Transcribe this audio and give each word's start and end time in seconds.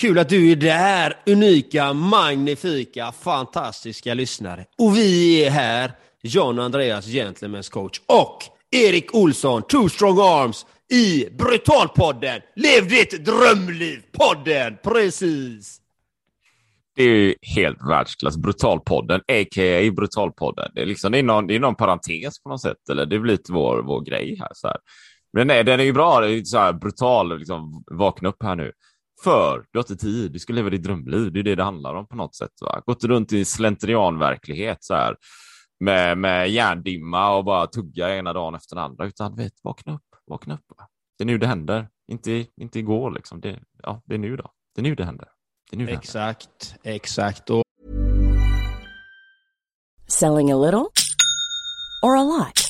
Kul 0.00 0.18
att 0.18 0.28
du 0.28 0.52
är 0.52 0.56
där, 0.56 1.16
unika, 1.26 1.92
magnifika, 1.92 3.12
fantastiska 3.12 4.14
lyssnare. 4.14 4.64
Och 4.78 4.96
vi 4.96 5.44
är 5.44 5.50
här, 5.50 5.92
John 6.22 6.58
Andreas, 6.58 7.06
Gentlemen's 7.06 7.70
coach 7.70 8.00
och 8.06 8.38
Erik 8.70 9.14
Olsson, 9.14 9.62
Two 9.62 9.88
Strong 9.88 10.18
Arms 10.18 10.66
i 10.92 11.28
Brutalpodden. 11.38 12.40
Lev 12.56 12.88
ditt 12.88 13.26
drömliv-podden! 13.26 14.76
Precis! 14.82 15.80
Det 16.96 17.02
är 17.02 17.08
ju 17.08 17.34
helt 17.42 17.78
världsklass. 17.88 18.36
Brutalpodden, 18.36 19.20
a.k.a. 19.20 19.92
Brutalpodden. 19.92 20.70
Det 20.74 20.82
är, 20.82 20.86
liksom, 20.86 21.12
det, 21.12 21.18
är 21.18 21.22
någon, 21.22 21.46
det 21.46 21.54
är 21.54 21.60
någon 21.60 21.74
parentes 21.74 22.42
på 22.42 22.48
något 22.48 22.62
sätt, 22.62 22.88
eller 22.90 23.06
det 23.06 23.18
blir 23.18 23.32
lite 23.32 23.52
vår, 23.52 23.82
vår 23.82 24.00
grej 24.00 24.36
här. 24.40 24.50
Så 24.54 24.66
här. 24.66 24.76
Men 25.32 25.46
nej, 25.46 25.64
den 25.64 25.80
är 25.80 25.84
ju 25.84 25.92
bra, 25.92 26.20
det 26.20 26.32
är 26.32 26.44
så 26.44 26.58
här 26.58 26.72
brutal, 26.72 27.38
liksom, 27.38 27.84
vakna 27.90 28.28
upp 28.28 28.42
här 28.42 28.56
nu. 28.56 28.72
För 29.24 29.64
du 29.70 29.78
har 29.78 29.82
inte 29.82 29.96
tid, 29.96 30.32
du 30.32 30.38
ska 30.38 30.52
leva 30.52 30.70
ditt 30.70 30.82
drömliv, 30.82 31.32
det 31.32 31.40
är 31.40 31.42
det 31.42 31.54
det 31.54 31.62
handlar 31.62 31.94
om 31.94 32.06
på 32.06 32.16
något 32.16 32.34
sätt. 32.34 32.50
Va? 32.60 32.82
Gått 32.86 33.04
runt 33.04 33.32
i 33.32 33.44
slentrianverklighet 33.44 34.78
så 34.80 34.94
här 34.94 35.16
med, 35.80 36.18
med 36.18 36.50
hjärndimma 36.50 37.36
och 37.36 37.44
bara 37.44 37.66
tugga 37.66 38.16
ena 38.16 38.32
dagen 38.32 38.54
efter 38.54 38.76
den 38.76 38.84
andra, 38.84 39.06
utan 39.06 39.36
vet, 39.36 39.52
vakna 39.62 39.94
upp, 39.94 40.06
vakna 40.26 40.54
upp. 40.54 40.64
Va? 40.76 40.88
Det 41.18 41.24
är 41.24 41.26
nu 41.26 41.38
det 41.38 41.46
händer, 41.46 41.88
inte, 42.12 42.46
inte 42.56 42.78
igår 42.78 43.10
liksom. 43.10 43.40
Det, 43.40 43.60
ja, 43.82 44.02
det 44.04 44.14
är 44.14 44.18
nu 44.18 44.36
då. 44.36 44.50
Det 44.74 44.80
är 44.80 44.82
nu 44.82 44.94
det 44.94 45.04
händer. 45.04 45.28
Det 45.70 45.76
är 45.76 45.78
nu 45.78 45.86
det 45.86 45.92
exakt, 45.92 46.70
händer. 46.70 46.96
exakt. 46.96 47.50
Och... 47.50 47.62
Selling 50.08 50.52
a 50.52 50.56
little 50.56 50.86
or 52.02 52.16
a 52.16 52.24
lot? 52.24 52.69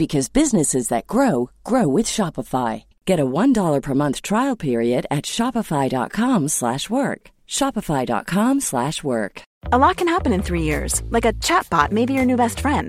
because 0.00 0.32
businesses 0.40 0.88
that 0.88 1.06
grow 1.14 1.50
grow 1.70 1.86
with 1.96 2.06
Shopify. 2.16 2.72
Get 3.04 3.20
a 3.20 3.30
$1 3.40 3.82
per 3.82 3.94
month 3.94 4.22
trial 4.22 4.56
period 4.56 5.02
at 5.16 5.24
shopify.com/work. 5.36 7.20
shopify.com/work. 7.58 9.34
A 9.72 9.78
lot 9.84 9.96
can 9.98 10.08
happen 10.14 10.32
in 10.32 10.42
3 10.42 10.64
years. 10.72 11.02
Like 11.16 11.28
a 11.28 11.36
chatbot 11.46 11.92
may 11.92 12.06
be 12.06 12.14
your 12.14 12.24
new 12.24 12.36
best 12.36 12.60
friend. 12.60 12.88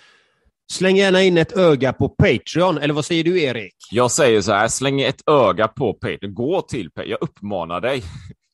Släng 0.71 0.95
gärna 0.95 1.23
in 1.23 1.37
ett 1.37 1.57
öga 1.57 1.93
på 1.93 2.09
Patreon, 2.09 2.77
eller 2.77 2.93
vad 2.93 3.05
säger 3.05 3.23
du 3.23 3.41
Erik? 3.41 3.75
Jag 3.91 4.11
säger 4.11 4.41
så 4.41 4.51
här, 4.51 4.67
släng 4.67 5.01
ett 5.01 5.29
öga 5.29 5.67
på 5.67 5.93
Patreon. 5.93 6.33
Gå 6.33 6.61
till 6.61 6.91
Patreon. 6.91 7.09
Jag 7.09 7.21
uppmanar 7.21 7.81
dig. 7.81 8.03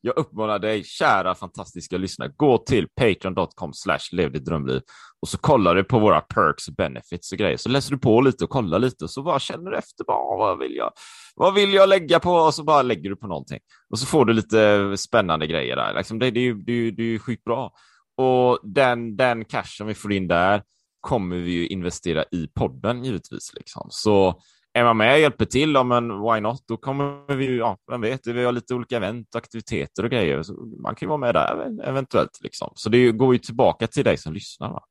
Jag 0.02 0.18
uppmanar 0.18 0.60
dig, 0.60 0.84
kära 0.84 1.36
fantastiska 1.36 1.98
lyssnare, 1.98 2.32
gå 2.36 2.58
till 2.58 2.88
patreon.com 2.96 3.74
slash 3.74 4.00
lev 4.12 4.32
ditt 4.32 4.46
drömliv 4.46 4.82
och 5.22 5.28
så 5.28 5.38
kollar 5.38 5.76
du 5.76 5.84
på 5.84 6.00
våra 6.00 6.22
perks 6.22 6.68
och 6.68 6.74
benefits 6.74 7.32
och 7.32 7.38
grejer. 7.38 7.58
Så 7.58 7.70
läser 7.70 7.92
du 7.92 7.98
på 7.98 8.22
lite 8.22 8.44
och 8.44 8.50
kollar 8.50 8.80
lite 8.80 9.04
och 9.04 9.10
så 9.10 9.24
bara 9.24 9.40
känner 9.40 9.72
du 9.72 9.78
efter, 9.78 10.06
bara, 10.06 10.38
vad, 10.38 10.60
vill 10.60 10.76
jag, 10.76 10.92
vad 11.36 11.54
vill 11.54 11.74
jag 11.74 11.90
lägga 11.90 12.20
på? 12.20 12.32
Och 12.32 12.54
så 12.54 12.64
bara 12.64 12.82
lägger 12.82 13.10
du 13.10 13.16
på 13.16 13.28
någonting. 13.28 13.60
Och 13.90 14.00
så 14.00 14.06
får 14.06 14.26
du 14.26 14.34
lite 14.34 14.94
spännande 14.98 15.48
grejer 15.48 15.76
där. 15.76 15.94
Liksom 15.94 16.20
det, 16.20 16.32
det, 16.32 16.40
är 16.40 16.44
ju, 16.44 16.54
det, 16.54 16.74
är 16.74 16.92
det 16.92 17.04
är 17.04 17.20
sjukt 17.20 17.44
bra. 17.44 17.72
Och 18.18 18.60
den, 18.64 19.16
den 19.16 19.46
cashen 19.46 19.88
vi 19.88 19.94
får 19.94 20.14
in 20.14 20.28
där 20.28 20.62
kommer 21.08 21.36
vi 21.36 21.52
ju 21.52 21.68
investera 21.68 22.24
i 22.32 22.48
podden 22.48 23.04
givetvis. 23.04 23.52
Liksom. 23.54 23.88
Så 23.90 24.42
är 24.74 24.84
man 24.84 24.98
med 24.98 25.14
och 25.14 25.20
hjälper 25.20 25.46
till, 25.46 25.74
ja, 25.74 25.84
men 25.84 26.22
why 26.22 26.40
not? 26.40 26.64
Då 26.68 26.78
kommer 26.78 27.36
vi 27.36 27.46
ju, 27.46 27.58
ja, 27.58 27.78
vem 27.92 28.02
vet, 28.02 28.28
vi 28.28 28.44
har 28.44 28.52
lite 28.52 28.74
olika 28.74 28.98
event, 28.98 29.36
och 29.36 29.42
aktiviteter 29.42 30.04
och 30.04 30.10
grejer. 30.10 30.44
Så 30.44 30.54
man 30.84 30.96
kan 30.96 31.06
ju 31.06 31.08
vara 31.08 31.18
med 31.18 31.36
där 31.36 31.80
eventuellt. 31.84 32.40
Liksom. 32.44 32.72
Så 32.76 32.90
det 32.90 33.12
går 33.12 33.34
ju 33.34 33.40
tillbaka 33.40 33.88
till 33.88 34.04
dig 34.04 34.18
som 34.18 34.34
lyssnar. 34.34 34.70
Va? 34.70 34.84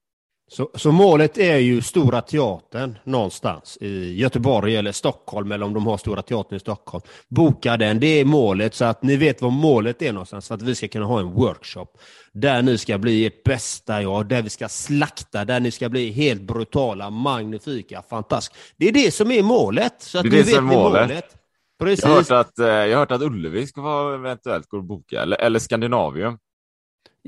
Så, 0.49 0.71
så, 0.75 0.93
målet 0.93 1.39
är 1.39 1.57
ju 1.57 1.83
Stora 1.83 2.21
Teatern 2.21 2.99
någonstans 3.05 3.79
i 3.81 4.15
Göteborg 4.15 4.77
eller 4.77 4.93
Stockholm, 4.93 5.53
eller 5.53 5.67
om 5.67 5.75
de 5.75 5.87
har 5.87 5.97
Stora 5.97 6.23
Teatern 6.23 6.57
i 6.57 6.61
Stockholm. 6.61 7.03
Boka 7.29 7.77
den, 7.77 8.01
det 8.01 8.07
är 8.07 8.25
målet, 8.25 8.75
så 8.75 8.85
att 8.85 9.03
ni 9.03 9.17
vet 9.17 9.43
vad 9.43 9.53
målet 9.53 10.03
är 10.03 10.13
någonstans, 10.13 10.47
så 10.47 10.55
att 10.55 10.63
vi 10.63 10.75
ska 10.75 10.89
kunna 10.89 11.05
ha 11.07 11.21
en 11.21 11.33
workshop 11.33 11.87
där 12.33 12.63
ni 12.63 12.79
ska 12.79 12.99
bli 12.99 13.27
ert 13.27 13.45
bästa 13.45 14.03
jag, 14.03 14.29
där 14.29 14.43
vi 14.43 14.51
ska 14.51 14.69
slakta, 14.69 15.45
där 15.45 15.61
ni 15.61 15.71
ska 15.71 15.89
bli 15.89 16.11
helt 16.11 16.43
brutala, 16.43 17.11
magnifika, 17.11 18.03
fantastiska. 18.03 18.57
Det 18.77 18.89
är 18.89 18.93
det 18.93 19.11
som 19.11 19.31
är 19.31 19.43
målet. 19.43 19.95
Så 19.99 20.19
att 20.19 20.23
det 20.23 20.29
är 20.29 20.31
det 20.31 20.37
vet 20.39 20.55
som 20.55 20.71
är 20.71 20.75
målet. 20.75 21.09
målet. 21.09 21.37
Precis. 21.79 22.05
Jag 22.05 22.11
har 22.11 22.17
hört 22.17 22.31
att, 22.31 22.59
eh, 22.59 22.67
jag 22.67 22.93
har 22.93 22.99
hört 22.99 23.11
att 23.11 23.23
Ullevi 23.23 23.67
ska 23.67 23.81
vara 23.81 24.15
eventuellt 24.15 24.69
gå 24.69 24.79
att 24.79 24.85
boka, 24.85 25.23
eller, 25.23 25.37
eller 25.37 25.59
Skandinavium. 25.59 26.39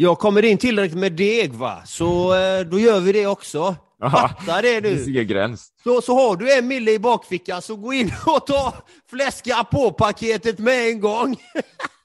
Jag 0.00 0.18
kommer 0.18 0.44
in 0.44 0.58
tillräckligt 0.58 0.98
med 0.98 1.12
deg, 1.12 1.54
va? 1.54 1.82
så 1.84 2.34
eh, 2.34 2.60
då 2.60 2.78
gör 2.78 3.00
vi 3.00 3.12
det 3.12 3.26
också. 3.26 3.76
Fatta 4.00 4.62
det! 4.62 4.80
Det 4.80 5.24
gräns. 5.24 5.72
Så, 5.82 6.00
så 6.00 6.14
har 6.14 6.36
du 6.36 6.58
en 6.58 6.68
mille 6.68 6.90
i 6.92 6.98
bakfickan, 6.98 7.62
så 7.62 7.76
gå 7.76 7.92
in 7.92 8.12
och 8.26 8.46
ta 8.46 8.74
fläska 9.10 9.64
på 9.64 9.92
paketet 9.92 10.58
med 10.58 10.88
en 10.88 11.00
gång. 11.00 11.36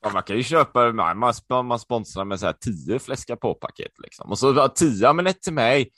Ja, 0.05 0.09
man 0.13 0.23
kan 0.23 0.37
ju 0.37 0.43
köpa, 0.43 0.91
man, 0.91 1.33
man 1.65 1.79
sponsrar 1.79 2.25
med 2.25 2.39
så 2.39 2.45
här 2.45 2.53
tio 2.53 2.99
fläska 2.99 3.35
på-paket 3.35 3.91
liksom. 4.03 4.31
Och 4.31 4.39
så 4.39 4.67
tio, 4.67 5.13
men 5.13 5.27
ett 5.27 5.41
till 5.41 5.53
mig, 5.53 5.89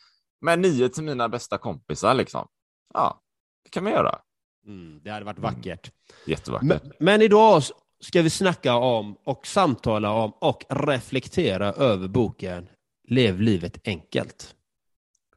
men 0.42 0.62
nio 0.62 0.90
till 0.90 1.04
mina 1.04 1.30
bästa 1.30 1.58
kompisar 1.58 2.14
liksom. 2.14 2.48
Ja, 2.94 3.22
det 3.64 3.70
kan 3.70 3.84
man 3.84 3.94
göra. 3.94 4.20
Mm, 4.68 5.00
det 5.04 5.12
hade 5.12 5.26
varit 5.26 5.40
vackert. 5.40 5.92
Mm. 5.92 6.24
Jättevackert. 6.26 6.68
Men, 6.68 6.92
men 7.00 7.22
idag 7.22 7.64
ska 8.06 8.22
vi 8.22 8.30
snacka 8.30 8.76
om 8.76 9.18
och 9.24 9.48
samtala 9.48 10.12
om 10.12 10.32
och 10.32 10.66
reflektera 10.70 11.74
över 11.74 12.08
boken 12.08 12.70
Lev 13.08 13.42
livet 13.42 13.88
enkelt. 13.88 14.56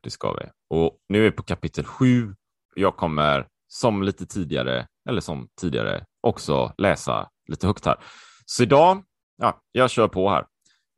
Det 0.01 0.11
ska 0.11 0.33
vi. 0.33 0.45
Och 0.71 0.99
nu 1.09 1.19
är 1.19 1.23
vi 1.23 1.31
på 1.31 1.43
kapitel 1.43 1.85
sju. 1.85 2.35
Jag 2.75 2.97
kommer 2.97 3.47
som 3.69 4.03
lite 4.03 4.27
tidigare, 4.27 4.87
eller 5.09 5.21
som 5.21 5.49
tidigare, 5.61 6.05
också 6.21 6.75
läsa 6.79 7.31
lite 7.49 7.67
högt 7.67 7.87
här. 7.87 7.97
Så 8.47 8.63
idag, 8.63 9.05
ja, 9.37 9.63
jag 9.73 9.91
kör 9.91 10.09
på 10.09 10.31
här. 10.31 10.47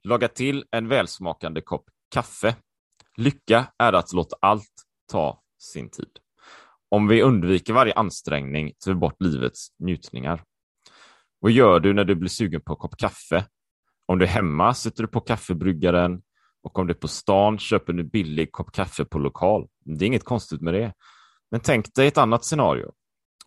Laga 0.05 0.29
till 0.29 0.65
en 0.71 0.89
välsmakande 0.89 1.61
kopp 1.61 1.85
kaffe. 2.15 2.57
Lycka 3.17 3.67
är 3.79 3.93
att 3.93 4.13
låta 4.13 4.37
allt 4.41 4.73
ta 5.13 5.43
sin 5.59 5.91
tid. 5.91 6.19
Om 6.89 7.09
vi 7.09 7.23
undviker 7.23 7.73
varje 7.73 7.95
ansträngning 7.95 8.73
tar 8.85 8.93
vi 8.93 8.95
bort 8.95 9.23
livets 9.23 9.69
njutningar. 9.79 10.45
Vad 11.41 11.53
gör 11.53 11.81
du 11.81 11.95
när 11.95 12.05
du 12.05 12.15
blir 12.15 12.29
sugen 12.29 12.61
på 12.61 12.73
en 12.73 12.77
kopp 12.77 12.97
kaffe? 12.97 13.47
Om 14.07 14.19
du 14.19 14.25
är 14.25 14.29
hemma 14.29 14.75
sätter 14.75 15.03
du 15.03 15.09
på 15.09 15.21
kaffebryggaren 15.21 16.23
och 16.63 16.79
om 16.79 16.87
du 16.87 16.93
är 16.93 16.99
på 16.99 17.09
stan 17.09 17.59
köper 17.59 17.93
du 17.93 18.01
en 18.01 18.09
billig 18.09 18.53
kopp 18.53 18.73
kaffe 18.73 19.05
på 19.05 19.19
lokal. 19.19 19.69
Det 19.85 20.05
är 20.05 20.07
inget 20.07 20.25
konstigt 20.25 20.61
med 20.61 20.75
det. 20.75 20.93
Men 21.51 21.61
tänk 21.61 21.95
dig 21.95 22.07
ett 22.07 22.19
annat 22.19 22.45
scenario. 22.45 22.93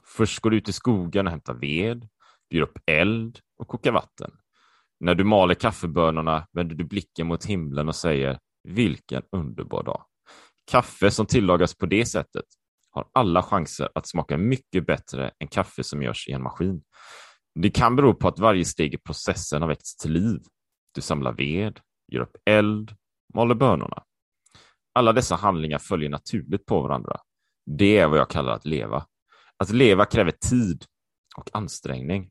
Först 0.04 0.40
går 0.40 0.50
du 0.50 0.58
ut 0.58 0.70
i 0.70 0.74
skogen 0.74 1.28
och 1.28 1.32
hämtar 1.32 1.54
ved, 1.54 2.10
du 2.50 2.58
gör 2.58 2.64
upp 2.64 2.78
eld 2.86 3.40
och 3.58 3.68
kokar 3.68 3.92
vatten. 3.92 4.32
När 5.00 5.16
du 5.16 5.24
maler 5.24 5.56
kaffebönorna 5.56 6.48
vänder 6.54 6.76
du 6.76 6.84
blicken 6.84 7.28
mot 7.28 7.46
himlen 7.46 7.88
och 7.88 7.96
säger 7.96 8.40
vilken 8.64 9.24
underbar 9.32 9.84
dag. 9.84 10.06
Kaffe 10.72 11.12
som 11.12 11.26
tillagas 11.26 11.78
på 11.78 11.86
det 11.86 12.06
sättet 12.06 12.46
har 12.92 13.08
alla 13.14 13.44
chanser 13.44 13.90
att 13.96 14.08
smaka 14.08 14.38
mycket 14.38 14.86
bättre 14.86 15.32
än 15.40 15.48
kaffe 15.48 15.84
som 15.84 16.04
görs 16.04 16.28
i 16.28 16.32
en 16.32 16.44
maskin. 16.44 16.84
Det 17.56 17.70
kan 17.70 17.96
bero 17.96 18.14
på 18.14 18.28
att 18.28 18.40
varje 18.40 18.66
steg 18.66 18.94
i 18.94 18.98
processen 18.98 19.62
har 19.62 19.70
väckts 19.70 19.96
till 19.96 20.12
liv. 20.12 20.40
Du 20.92 21.02
samlar 21.02 21.34
ved, 21.34 21.80
gör 22.12 22.22
upp 22.22 22.38
eld, 22.46 22.96
maler 23.34 23.56
bönorna. 23.56 24.04
Alla 24.94 25.14
dessa 25.14 25.36
handlingar 25.36 25.80
följer 25.80 26.10
naturligt 26.10 26.66
på 26.66 26.82
varandra. 26.82 27.20
Det 27.66 27.98
är 27.98 28.08
vad 28.08 28.20
jag 28.20 28.30
kallar 28.30 28.52
att 28.52 28.66
leva. 28.66 29.06
Att 29.58 29.70
leva 29.70 30.06
kräver 30.06 30.32
tid 30.32 30.86
och 31.38 31.50
ansträngning. 31.54 32.30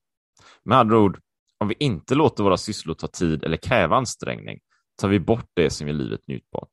Med 0.64 0.78
andra 0.78 0.98
ord, 0.98 1.20
om 1.58 1.68
vi 1.68 1.74
inte 1.78 2.14
låter 2.14 2.44
våra 2.44 2.56
sysslor 2.56 2.94
ta 2.94 3.06
tid 3.06 3.44
eller 3.44 3.56
kräva 3.56 3.96
ansträngning 3.96 4.60
tar 4.96 5.08
vi 5.08 5.20
bort 5.20 5.50
det 5.54 5.70
som 5.70 5.88
gör 5.88 5.94
livet 5.94 6.28
njutbart. 6.28 6.70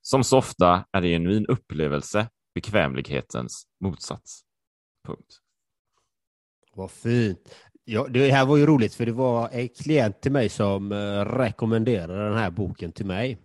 Som 0.00 0.24
så 0.24 0.38
ofta 0.38 0.84
är 0.92 1.00
det 1.00 1.08
genuin 1.08 1.46
upplevelse 1.46 2.28
bekvämlighetens 2.54 3.66
motsats. 3.80 4.44
Punkt. 5.06 5.40
Vad 6.72 6.90
fint. 6.90 7.54
Ja, 7.84 8.06
det 8.10 8.30
här 8.30 8.46
var 8.46 8.56
ju 8.56 8.66
roligt 8.66 8.94
för 8.94 9.06
det 9.06 9.12
var 9.12 9.48
en 9.52 9.68
klient 9.68 10.20
till 10.20 10.32
mig 10.32 10.48
som 10.48 10.92
uh, 10.92 11.24
rekommenderade 11.24 12.24
den 12.28 12.36
här 12.38 12.50
boken 12.50 12.92
till 12.92 13.06
mig. 13.06 13.38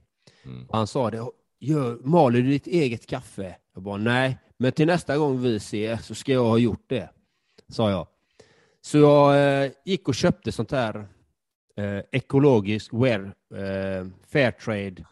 Mm. 0.45 0.67
Han 0.71 0.87
sa 0.87 1.11
det, 1.11 1.25
Gör, 1.59 1.97
maler 2.03 2.41
du 2.41 2.49
ditt 2.49 2.67
eget 2.67 3.07
kaffe? 3.07 3.55
Jag 3.73 3.83
bara 3.83 3.97
nej, 3.97 4.37
men 4.57 4.71
till 4.71 4.87
nästa 4.87 5.17
gång 5.17 5.41
vi 5.41 5.59
ser 5.59 5.97
så 5.97 6.15
ska 6.15 6.33
jag 6.33 6.43
ha 6.43 6.57
gjort 6.57 6.83
det, 6.87 7.09
sa 7.69 7.89
jag. 7.89 8.07
Så 8.81 8.97
jag 8.97 9.65
uh, 9.65 9.71
gick 9.85 10.07
och 10.07 10.15
köpte 10.15 10.51
sånt 10.51 10.71
här 10.71 10.97
uh, 11.79 12.01
ekologiskt 12.11 12.93
wear, 12.93 13.33
Fairtrade 14.31 15.05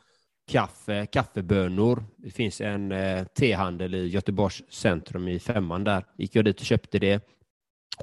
kaffe, 0.47 1.05
kaffebönor. 1.05 2.03
Det 2.17 2.29
finns 2.29 2.61
en 2.61 2.91
eh, 2.91 3.23
tehandel 3.23 3.95
i 3.95 4.07
Göteborgs 4.07 4.63
centrum 4.69 5.27
i 5.27 5.39
femman 5.39 5.83
där. 5.83 6.05
Gick 6.17 6.35
jag 6.35 6.45
dit 6.45 6.59
och 6.59 6.65
köpte 6.65 6.99
det. 6.99 7.27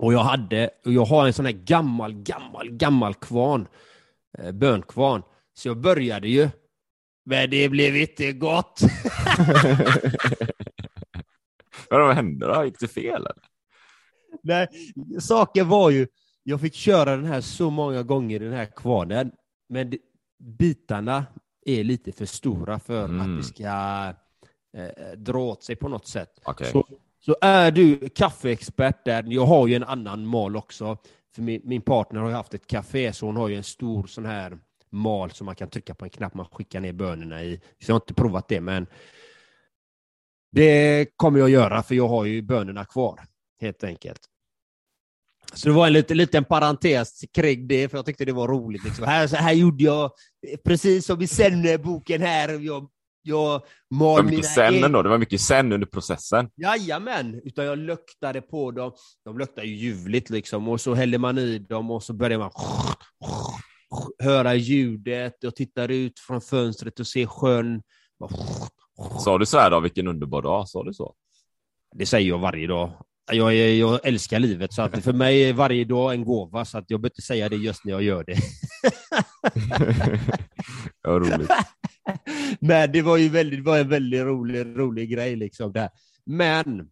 Och 0.01 0.13
jag 0.13 0.25
hade, 0.25 0.71
och 0.85 0.93
jag 0.93 1.05
har 1.05 1.27
en 1.27 1.33
sån 1.33 1.45
här 1.45 1.53
gammal, 1.53 2.15
gammal, 2.15 2.71
gammal 2.71 3.15
kvarn, 3.15 3.69
eh, 4.39 4.53
bönkvarn. 4.53 5.23
Så 5.55 5.69
jag 5.69 5.81
började 5.81 6.29
ju, 6.29 6.49
men 7.25 7.51
det 7.51 7.69
blev 7.69 7.97
inte 7.97 8.33
gott. 8.33 8.81
Vad 11.91 12.15
hände 12.15 12.47
då? 12.47 12.65
Gick 12.65 12.81
det 12.81 12.89
fel? 12.89 13.15
Eller? 13.15 13.33
Nej, 14.43 14.69
saken 15.21 15.69
var 15.69 15.91
ju, 15.91 16.07
jag 16.43 16.61
fick 16.61 16.75
köra 16.75 17.17
den 17.17 17.27
här 17.27 17.41
så 17.41 17.71
många 17.71 18.03
gånger, 18.03 18.41
den 18.41 18.53
här 18.53 18.67
kvarnen, 18.67 19.33
men 19.69 19.93
bitarna 20.59 21.27
är 21.67 21.85
lite 21.85 22.13
för 22.13 22.27
stora 22.27 22.79
för 22.79 23.05
mm. 23.05 23.21
att 23.21 23.39
det 23.39 23.45
ska 23.45 23.65
eh, 24.77 25.13
dra 25.17 25.39
åt 25.39 25.65
sig 25.65 25.77
på 25.77 25.89
något 25.89 26.07
sätt. 26.07 26.41
Okay. 26.47 26.71
Så, 26.71 26.87
så 27.25 27.37
är 27.41 27.71
du 27.71 28.09
kaffeexpert 28.09 29.05
där, 29.05 29.25
jag 29.29 29.47
har 29.47 29.67
ju 29.67 29.75
en 29.75 29.85
annan 29.85 30.27
mal 30.27 30.57
också, 30.57 30.99
för 31.35 31.43
min, 31.43 31.61
min 31.65 31.83
partner 31.83 32.21
har 32.21 32.31
haft 32.31 32.55
ett 32.55 32.67
café, 32.67 33.13
så 33.13 33.27
hon 33.27 33.37
har 33.37 33.49
ju 33.49 33.57
en 33.57 33.63
stor 33.63 34.07
sån 34.07 34.27
här 34.27 34.59
mal 34.91 35.31
som 35.31 35.45
man 35.45 35.55
kan 35.55 35.71
trycka 35.71 35.95
på 35.95 36.05
en 36.05 36.11
knapp 36.11 36.35
man 36.35 36.47
skickar 36.53 36.81
ner 36.81 36.93
bönorna 36.93 37.43
i. 37.43 37.57
Så 37.57 37.91
jag 37.91 37.95
har 37.95 38.01
inte 38.01 38.15
provat 38.15 38.49
det, 38.49 38.61
men 38.61 38.87
det 40.53 41.07
kommer 41.17 41.39
jag 41.39 41.51
göra, 41.51 41.83
för 41.83 41.95
jag 41.95 42.09
har 42.09 42.25
ju 42.25 42.43
bönorna 42.43 42.85
kvar, 42.85 43.21
helt 43.61 43.85
enkelt. 43.85 44.21
Så 45.55 45.69
det 45.69 45.75
var 45.75 45.87
en 45.87 45.93
liten, 45.93 46.17
liten 46.17 46.45
parentes 46.45 47.21
kring 47.35 47.69
det, 47.69 47.89
för 47.89 47.99
jag 47.99 48.07
tyckte 48.07 48.25
det 48.25 48.33
var 48.33 48.49
roligt. 48.49 48.85
Liksom. 48.85 49.05
Här, 49.05 49.27
så 49.27 49.37
här 49.37 49.53
gjorde 49.53 49.85
jag, 49.85 50.11
precis 50.65 51.07
som 51.07 51.23
i 51.23 51.27
Sen-boken 51.27 52.23
här. 52.23 52.49
Jag, 52.49 52.89
jag 53.25 53.63
mal 53.91 54.17
det 54.17 54.23
var 54.23 54.31
mycket 54.31 54.51
sen 54.51 54.85
ändå, 54.85 55.03
det 55.03 55.09
var 55.09 55.19
mycket 55.19 55.41
sen 55.41 55.73
under 55.73 55.87
processen. 55.87 56.51
Jajamän, 56.57 57.41
utan 57.45 57.65
jag 57.65 57.79
luktade 57.79 58.41
på 58.41 58.71
dem. 58.71 58.93
De 59.25 59.39
luktar 59.39 59.63
ju 59.63 59.75
ljuvligt 59.75 60.31
liksom, 60.31 60.69
och 60.69 60.81
så 60.81 60.95
häller 60.95 61.19
man 61.19 61.39
i 61.39 61.59
dem 61.59 61.91
och 61.91 62.03
så 62.03 62.13
börjar 62.13 62.39
man 62.39 62.51
höra 64.23 64.55
ljudet 64.55 65.45
och 65.45 65.57
tittar 65.57 65.89
ut 65.89 66.19
från 66.19 66.41
fönstret 66.41 67.01
och 67.01 67.07
ser 67.07 67.27
sjön. 67.27 67.83
Sa 69.25 69.39
du 69.39 69.47
så 69.47 69.59
här 69.59 69.71
då, 69.71 69.81
vilken 69.81 70.09
underbar 70.09 70.43
dag? 70.43 70.69
Sa 70.69 70.85
du 70.85 70.95
så? 70.95 71.15
Det 71.95 72.07
säger 72.07 72.29
jag 72.29 72.39
varje 72.39 72.67
dag. 72.67 72.93
Jag, 73.33 73.55
jag, 73.55 74.07
älskar 74.07 74.39
livet, 74.39 74.73
så 74.73 74.83
att 74.83 75.05
för 75.05 75.13
mig 75.13 75.49
är 75.49 75.53
varje 75.53 75.85
dag 75.85 76.15
en 76.15 76.25
gåva, 76.25 76.65
så 76.65 76.79
att 76.79 76.85
jag 76.89 77.01
behöver 77.01 77.15
inte 77.15 77.23
säga 77.23 77.49
det 77.49 77.57
just 77.57 77.85
när 77.85 77.93
jag 77.93 78.03
gör 78.03 78.25
det. 78.25 78.37
ja, 81.03 81.11
roligt. 81.11 81.51
Men 82.61 82.93
det 82.93 83.03
var 83.03 83.17
ju 83.17 83.29
väldigt, 83.29 83.65
var 83.65 83.79
en 83.79 83.89
väldigt 83.89 84.23
rolig, 84.23 84.67
rolig 84.67 85.11
grej. 85.11 85.37
Liksom 85.37 85.73
där. 85.73 85.91
Men 86.25 86.91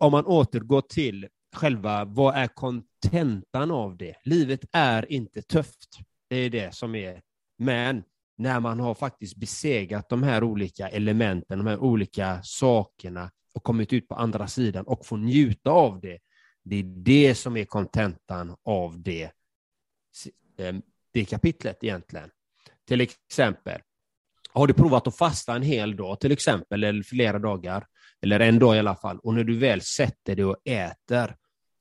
om 0.00 0.12
man 0.12 0.26
återgår 0.26 0.80
till 0.80 1.28
själva, 1.56 2.04
vad 2.04 2.34
är 2.34 2.46
kontentan 2.46 3.70
av 3.70 3.96
det? 3.96 4.14
Livet 4.24 4.64
är 4.72 5.12
inte 5.12 5.42
tufft. 5.42 5.98
Det 6.28 6.36
är 6.36 6.50
det 6.50 6.74
som 6.74 6.94
är. 6.94 7.22
Men 7.58 8.04
när 8.38 8.60
man 8.60 8.80
har 8.80 8.94
faktiskt 8.94 9.36
besegrat 9.36 10.08
de 10.08 10.22
här 10.22 10.44
olika 10.44 10.88
elementen, 10.88 11.58
de 11.58 11.66
här 11.66 11.78
olika 11.78 12.40
sakerna, 12.42 13.30
och 13.54 13.62
kommit 13.62 13.92
ut 13.92 14.08
på 14.08 14.14
andra 14.14 14.48
sidan 14.48 14.84
och 14.84 15.06
får 15.06 15.16
njuta 15.16 15.70
av 15.70 16.00
det. 16.00 16.18
Det 16.62 16.76
är 16.76 16.82
det 16.82 17.34
som 17.34 17.56
är 17.56 17.64
kontentan 17.64 18.56
av 18.64 19.02
det, 19.02 19.30
eh, 20.58 20.74
det 21.10 21.24
kapitlet 21.24 21.84
egentligen. 21.84 22.30
Till 22.88 23.00
exempel, 23.00 23.80
har 24.54 24.66
du 24.66 24.74
provat 24.74 25.06
att 25.06 25.16
fasta 25.16 25.54
en 25.54 25.62
hel 25.62 25.96
dag 25.96 26.20
till 26.20 26.32
exempel, 26.32 26.84
eller 26.84 27.02
flera 27.02 27.38
dagar, 27.38 27.86
eller 28.22 28.40
en 28.40 28.58
dag 28.58 28.76
i 28.76 28.78
alla 28.78 28.96
fall, 28.96 29.18
och 29.18 29.34
när 29.34 29.44
du 29.44 29.58
väl 29.58 29.80
sätter 29.80 30.36
dig 30.36 30.44
och 30.44 30.56
äter, 30.64 31.36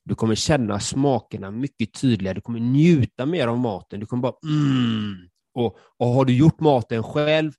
du 0.06 0.16
kommer 0.16 0.36
känna 0.36 0.80
smakerna 0.80 1.52
mycket 1.52 1.94
tydligare, 1.94 2.36
du 2.36 2.42
kommer 2.42 2.60
njuta 2.60 3.26
mer 3.26 3.48
av 3.48 3.60
maten, 3.60 4.00
du 4.00 4.06
kommer 4.06 4.22
bara 4.22 4.34
mm. 4.44 5.30
Och, 5.54 5.78
och 5.98 6.08
har 6.08 6.26
du 6.26 6.34
gjort 6.34 6.60
maten 6.60 7.04
själv 7.04 7.52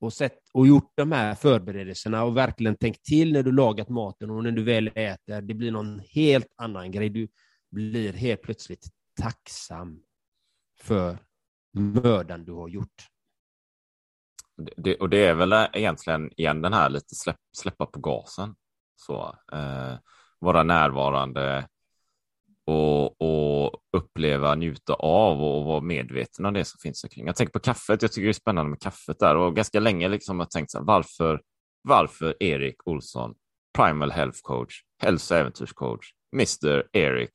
och, 0.00 0.12
sett, 0.12 0.38
och 0.52 0.66
gjort 0.66 0.92
de 0.94 1.12
här 1.12 1.34
förberedelserna 1.34 2.24
och 2.24 2.36
verkligen 2.36 2.76
tänkt 2.76 3.04
till 3.04 3.32
när 3.32 3.42
du 3.42 3.52
lagat 3.52 3.88
maten 3.88 4.30
och 4.30 4.42
när 4.42 4.50
du 4.50 4.62
väl 4.62 4.90
äter, 4.94 5.40
det 5.40 5.54
blir 5.54 5.70
någon 5.70 5.98
helt 5.98 6.54
annan 6.56 6.90
grej. 6.90 7.08
Du 7.08 7.28
blir 7.70 8.12
helt 8.12 8.42
plötsligt 8.42 8.88
tacksam 9.20 10.02
för 10.80 11.18
mödan 11.72 12.44
du 12.44 12.52
har 12.52 12.68
gjort. 12.68 13.08
Det, 14.76 14.96
och 14.96 15.08
det 15.08 15.26
är 15.26 15.34
väl 15.34 15.52
egentligen 15.72 16.30
igen 16.36 16.62
den 16.62 16.72
här 16.72 16.90
lite 16.90 17.14
släpp, 17.14 17.36
släppa 17.56 17.86
på 17.86 18.00
gasen. 18.00 18.54
Så, 18.96 19.36
eh, 19.52 19.94
vara 20.38 20.62
närvarande, 20.62 21.66
och, 22.64 23.20
och 23.20 23.82
uppleva, 23.92 24.54
njuta 24.54 24.94
av 24.94 25.42
och, 25.42 25.64
vara 25.64 25.80
medveten 25.80 26.46
om 26.46 26.54
det 26.54 26.64
som 26.64 26.78
finns 26.78 27.04
omkring. 27.04 27.26
Jag 27.26 27.36
tänker 27.36 27.52
på 27.52 27.58
kaffet. 27.58 28.02
Jag 28.02 28.12
tycker 28.12 28.24
det 28.24 28.30
är 28.30 28.32
spännande 28.32 28.70
med 28.70 28.80
kaffet 28.80 29.18
där 29.18 29.36
och 29.36 29.56
ganska 29.56 29.80
länge 29.80 30.08
liksom 30.08 30.38
har 30.38 30.44
jag 30.44 30.50
tänkt 30.50 30.70
så 30.70 30.78
här, 30.78 30.84
varför, 30.84 31.42
varför 31.82 32.42
Erik 32.42 32.86
Olsson, 32.86 33.34
Primal 33.76 34.10
Health 34.12 34.38
Coach, 34.42 34.74
hälso 35.02 35.34
äventyrscoach, 35.34 36.06
Mr 36.34 36.84
Erik, 36.92 37.30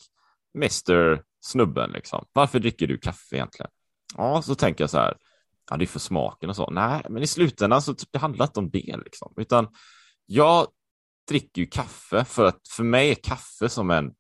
Mr 0.56 1.22
snubben 1.46 1.92
liksom. 1.92 2.26
Varför 2.34 2.60
dricker 2.60 2.88
du 2.88 2.98
kaffe 2.98 3.36
egentligen? 3.36 3.72
Ja, 4.18 4.42
så 4.42 4.56
tänker 4.56 4.84
jag 4.84 4.90
så 4.90 4.98
här. 4.98 5.18
Ja, 5.70 5.78
det 5.78 5.86
är 5.86 5.88
för 5.88 6.00
smaken 6.00 6.50
och 6.50 6.56
så. 6.56 6.70
Nej, 6.70 7.06
men 7.10 7.24
i 7.24 7.28
slutändan 7.28 7.82
så 7.82 7.94
typ, 7.94 8.10
det 8.12 8.20
handlar 8.20 8.46
inte 8.46 8.60
om 8.60 8.70
det 8.70 8.98
liksom, 9.06 9.34
utan 9.38 9.68
jag 10.26 10.68
dricker 11.28 11.62
ju 11.62 11.68
kaffe 11.68 12.26
för 12.26 12.46
att 12.46 12.68
för 12.70 12.84
mig 12.84 13.12
är 13.12 13.16
kaffe 13.16 13.70
som 13.70 13.92
en 13.92 14.14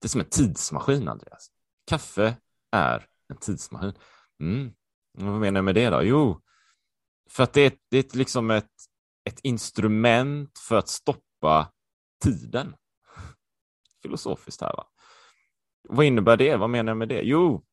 det 0.00 0.06
är 0.06 0.08
som 0.08 0.20
en 0.20 0.28
tidsmaskin, 0.30 1.08
Andreas. 1.08 1.50
Kaffe 1.86 2.36
är 2.72 3.06
en 3.28 3.36
tidsmaskin. 3.36 3.92
Mm. 4.40 4.72
Vad 5.12 5.40
menar 5.40 5.58
jag 5.58 5.64
med 5.64 5.74
det 5.74 5.90
då? 5.90 6.02
Jo, 6.02 6.42
för 7.30 7.42
att 7.42 7.52
det 7.52 7.60
är, 7.60 7.72
det 7.90 7.98
är 7.98 8.18
liksom 8.18 8.50
ett, 8.50 8.70
ett 9.24 9.40
instrument 9.42 10.58
för 10.58 10.76
att 10.76 10.88
stoppa 10.88 11.72
tiden. 12.24 12.74
Filosofiskt 14.02 14.60
här, 14.60 14.76
va? 14.76 14.86
Vad 15.88 16.06
innebär 16.06 16.36
det? 16.36 16.56
Vad 16.56 16.70
menar 16.70 16.90
jag 16.90 16.96
med 16.96 17.08
det? 17.08 17.22
Jo, 17.22 17.64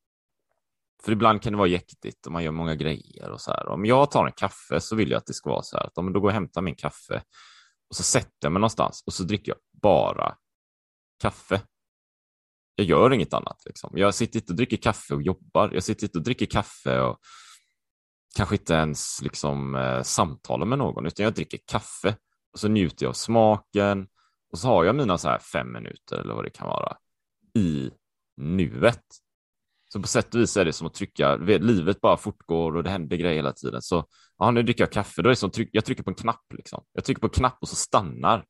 för 1.05 1.12
ibland 1.12 1.41
kan 1.41 1.53
det 1.53 1.57
vara 1.57 1.67
jäktigt 1.67 2.25
och 2.25 2.31
man 2.31 2.43
gör 2.43 2.51
många 2.51 2.75
grejer 2.75 3.29
och 3.29 3.41
så 3.41 3.51
här. 3.51 3.67
Om 3.67 3.85
jag 3.85 4.12
tar 4.12 4.25
en 4.25 4.31
kaffe 4.31 4.81
så 4.81 4.95
vill 4.95 5.12
jag 5.12 5.17
att 5.17 5.25
det 5.25 5.33
ska 5.33 5.50
vara 5.50 5.62
så 5.62 5.77
här 5.77 5.85
att 5.85 5.97
om 5.97 6.13
då 6.13 6.19
går 6.19 6.29
jag 6.29 6.38
och 6.38 6.41
hämtar 6.41 6.62
min 6.62 6.75
kaffe 6.75 7.24
och 7.89 7.95
så 7.95 8.03
sätter 8.03 8.31
jag 8.41 8.51
mig 8.51 8.59
någonstans 8.59 9.03
och 9.05 9.13
så 9.13 9.24
dricker 9.24 9.51
jag 9.51 9.57
bara 9.81 10.35
kaffe 11.21 11.62
jag 12.75 12.88
gör 12.88 13.13
inget 13.13 13.33
annat. 13.33 13.63
Liksom. 13.65 13.91
Jag 13.93 14.15
sitter 14.15 14.39
inte 14.39 14.51
och 14.51 14.57
dricker 14.57 14.77
kaffe 14.77 15.13
och 15.13 15.21
jobbar. 15.21 15.71
Jag 15.74 15.83
sitter 15.83 16.03
inte 16.03 16.17
och 16.17 16.24
dricker 16.24 16.45
kaffe 16.45 17.00
och 17.00 17.19
kanske 18.35 18.55
inte 18.55 18.74
ens 18.74 19.21
liksom, 19.21 19.75
eh, 19.75 20.01
samtalar 20.01 20.65
med 20.65 20.77
någon, 20.77 21.05
utan 21.05 21.24
jag 21.24 21.33
dricker 21.33 21.59
kaffe 21.65 22.17
och 22.53 22.59
så 22.59 22.67
njuter 22.67 23.05
jag 23.05 23.09
av 23.09 23.13
smaken 23.13 24.07
och 24.51 24.59
så 24.59 24.67
har 24.67 24.83
jag 24.83 24.95
mina 24.95 25.17
så 25.17 25.29
här 25.29 25.39
fem 25.39 25.71
minuter 25.71 26.17
eller 26.17 26.33
vad 26.33 26.43
det 26.43 26.50
kan 26.50 26.67
vara 26.67 26.97
i 27.57 27.91
nuet. 28.38 29.05
Så 29.88 30.01
på 30.01 30.08
sätt 30.08 30.36
och 30.36 30.42
vis 30.42 30.58
är 30.58 30.65
det 30.65 30.74
som 30.74 30.88
att 30.88 30.94
trycka, 30.94 31.36
livet 31.36 32.01
bara 32.01 32.18
fortgår 32.18 32.75
och 32.75 32.84
det 32.84 32.89
händer 32.89 33.18
grejer 33.18 33.36
hela 33.36 33.54
tiden. 33.54 33.82
Så 33.82 34.06
ja, 34.38 34.51
nu 34.51 34.63
dricker 34.63 34.84
jag 34.84 34.92
kaffe, 34.92 35.22
då 35.22 35.27
är 35.27 35.32
det 35.32 35.36
som 35.36 35.51
tryck, 35.51 35.70
jag 35.72 35.86
trycker 35.86 36.04
på 36.04 36.10
en 36.10 36.15
knapp. 36.15 36.54
Liksom. 36.54 36.84
Jag 36.94 37.04
trycker 37.04 37.22
på 37.22 37.27
en 37.27 37.32
knapp 37.32 37.58
och 37.62 37.70
så 37.70 37.75
stannar 37.75 38.46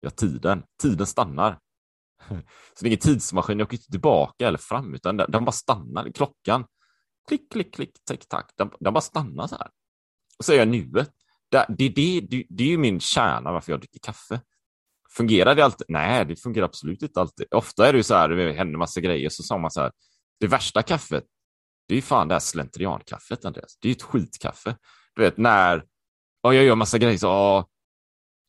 jag 0.00 0.16
tiden. 0.16 0.62
Tiden 0.82 1.06
stannar. 1.06 1.58
Så 2.28 2.34
det 2.80 2.84
är 2.84 2.86
ingen 2.86 2.98
tidsmaskin, 2.98 3.58
jag 3.58 3.66
åker 3.66 3.76
inte 3.76 3.90
tillbaka 3.90 4.48
eller 4.48 4.58
fram, 4.58 4.94
utan 4.94 5.16
den 5.16 5.44
bara 5.44 5.52
stannar. 5.52 6.12
Klockan 6.12 6.64
klick, 7.28 7.52
klick, 7.52 7.74
klick, 7.74 7.92
tack, 8.04 8.28
tack. 8.28 8.50
Den, 8.56 8.70
den 8.80 8.92
bara 8.92 9.00
stannar 9.00 9.46
så 9.46 9.56
här. 9.56 9.68
Och 10.38 10.44
så 10.44 10.52
är 10.52 10.56
jag 10.56 10.68
nuet. 10.68 11.10
Det, 11.50 11.66
det, 11.68 11.88
det, 11.88 12.20
det, 12.20 12.44
det 12.48 12.64
är 12.64 12.68
ju 12.68 12.78
min 12.78 13.00
kärna 13.00 13.52
varför 13.52 13.72
jag 13.72 13.80
dricker 13.80 14.00
kaffe. 14.02 14.40
Fungerar 15.16 15.54
det 15.54 15.64
alltid? 15.64 15.86
Nej, 15.88 16.24
det 16.24 16.36
fungerar 16.36 16.64
absolut 16.64 17.02
inte 17.02 17.20
alltid. 17.20 17.46
Ofta 17.50 17.88
är 17.88 17.92
det 17.92 17.96
ju 17.96 18.02
så 18.02 18.14
här, 18.14 18.28
det 18.28 18.52
händer 18.52 18.78
massa 18.78 19.00
grejer, 19.00 19.28
så 19.28 19.42
sa 19.42 19.58
man 19.58 19.70
så 19.70 19.80
här, 19.80 19.92
det 20.40 20.46
värsta 20.46 20.82
kaffet, 20.82 21.24
det 21.88 21.94
är 21.94 21.96
ju 21.96 22.02
fan 22.02 22.28
det 22.28 22.34
här 22.34 22.40
slentriankaffet, 22.40 23.44
Andreas. 23.44 23.78
Det 23.80 23.88
är 23.88 23.90
ju 23.90 23.96
ett 23.96 24.02
skitkaffe. 24.02 24.76
Du 25.14 25.22
vet, 25.22 25.36
när 25.36 25.84
och 26.42 26.54
jag 26.54 26.64
gör 26.64 26.74
massa 26.74 26.98
grejer, 26.98 27.18
så, 27.18 27.30
och, 27.30 27.58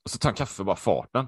och 0.04 0.12
så 0.12 0.18
tar 0.18 0.30
en 0.30 0.36
kaffe 0.36 0.64
bara 0.64 0.76
farten. 0.76 1.28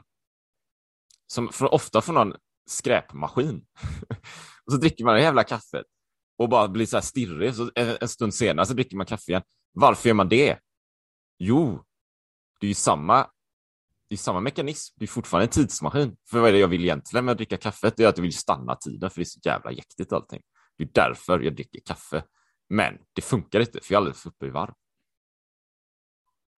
Som 1.27 1.50
för, 1.50 1.74
ofta 1.74 2.01
från 2.01 2.15
någon 2.15 2.33
skräpmaskin. 2.69 3.65
och 4.65 4.71
så 4.71 4.77
dricker 4.77 5.03
man 5.05 5.15
det 5.15 5.21
jävla 5.21 5.43
kaffet 5.43 5.85
och 6.38 6.50
bara 6.50 6.67
blir 6.67 6.85
så 6.85 6.97
här 6.97 7.01
stirrig. 7.01 7.55
Så 7.55 7.71
en, 7.75 7.97
en 8.01 8.07
stund 8.07 8.33
senare 8.33 8.65
så 8.65 8.74
dricker 8.74 8.97
man 8.97 9.05
kaffe 9.05 9.31
igen. 9.31 9.43
Varför 9.74 10.09
gör 10.09 10.13
man 10.13 10.29
det? 10.29 10.59
Jo, 11.39 11.83
det 12.59 12.65
är 12.65 12.69
ju 12.69 12.74
samma, 12.74 13.29
det 14.09 14.15
är 14.15 14.17
samma 14.17 14.39
mekanism. 14.39 14.95
Det 15.00 15.05
är 15.05 15.07
fortfarande 15.07 15.45
en 15.45 15.50
tidsmaskin. 15.50 16.15
För 16.29 16.39
vad 16.39 16.50
är 16.50 16.53
det 16.53 16.59
jag 16.59 16.67
vill 16.67 16.83
egentligen 16.83 17.25
med 17.25 17.31
att 17.31 17.38
dricka 17.38 17.57
kaffet? 17.57 17.97
Det 17.97 18.03
är 18.03 18.07
att 18.07 18.17
jag 18.17 18.21
vill 18.24 18.38
stanna 18.38 18.75
tiden, 18.75 19.09
för 19.09 19.19
det 19.19 19.24
är 19.24 19.25
så 19.25 19.39
jävla 19.43 19.71
jäktigt 19.71 20.13
allting. 20.13 20.41
Det 20.77 20.83
är 20.83 20.89
därför 20.93 21.39
jag 21.39 21.55
dricker 21.55 21.79
kaffe. 21.85 22.24
Men 22.69 22.97
det 23.13 23.21
funkar 23.21 23.59
inte, 23.59 23.79
för 23.83 23.93
jag 23.93 23.97
är 23.97 23.97
alldeles 23.97 24.21
för 24.21 24.29
uppe 24.29 24.45
i 24.45 24.50
varv. 24.50 24.74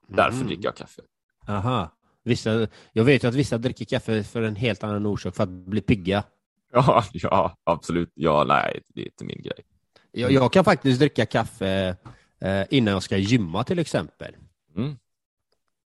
Därför 0.07 0.35
Mm. 0.35 0.47
dricker 0.47 0.63
jag 0.63 0.75
kaffe. 0.75 1.01
Aha. 1.47 1.93
Vissa, 2.23 2.67
jag 2.93 3.03
vet 3.03 3.23
ju 3.23 3.27
att 3.27 3.35
vissa 3.35 3.57
dricker 3.57 3.85
kaffe 3.85 4.23
för 4.23 4.41
en 4.41 4.55
helt 4.55 4.83
annan 4.83 5.05
orsak, 5.05 5.35
för 5.35 5.43
att 5.43 5.49
bli 5.49 5.81
pigga. 5.81 6.23
Ja, 6.71 7.03
ja, 7.13 7.57
absolut. 7.63 8.11
Ja, 8.13 8.43
nej, 8.47 8.81
det 8.87 9.01
är 9.01 9.05
inte 9.05 9.25
min 9.25 9.41
grej. 9.41 9.65
Jag, 10.11 10.31
jag 10.31 10.53
kan 10.53 10.63
faktiskt 10.63 10.99
dricka 10.99 11.25
kaffe 11.25 11.95
eh, 12.41 12.65
innan 12.69 12.93
jag 12.93 13.03
ska 13.03 13.17
gymma 13.17 13.63
till 13.63 13.79
exempel. 13.79 14.35
Mm. 14.75 14.97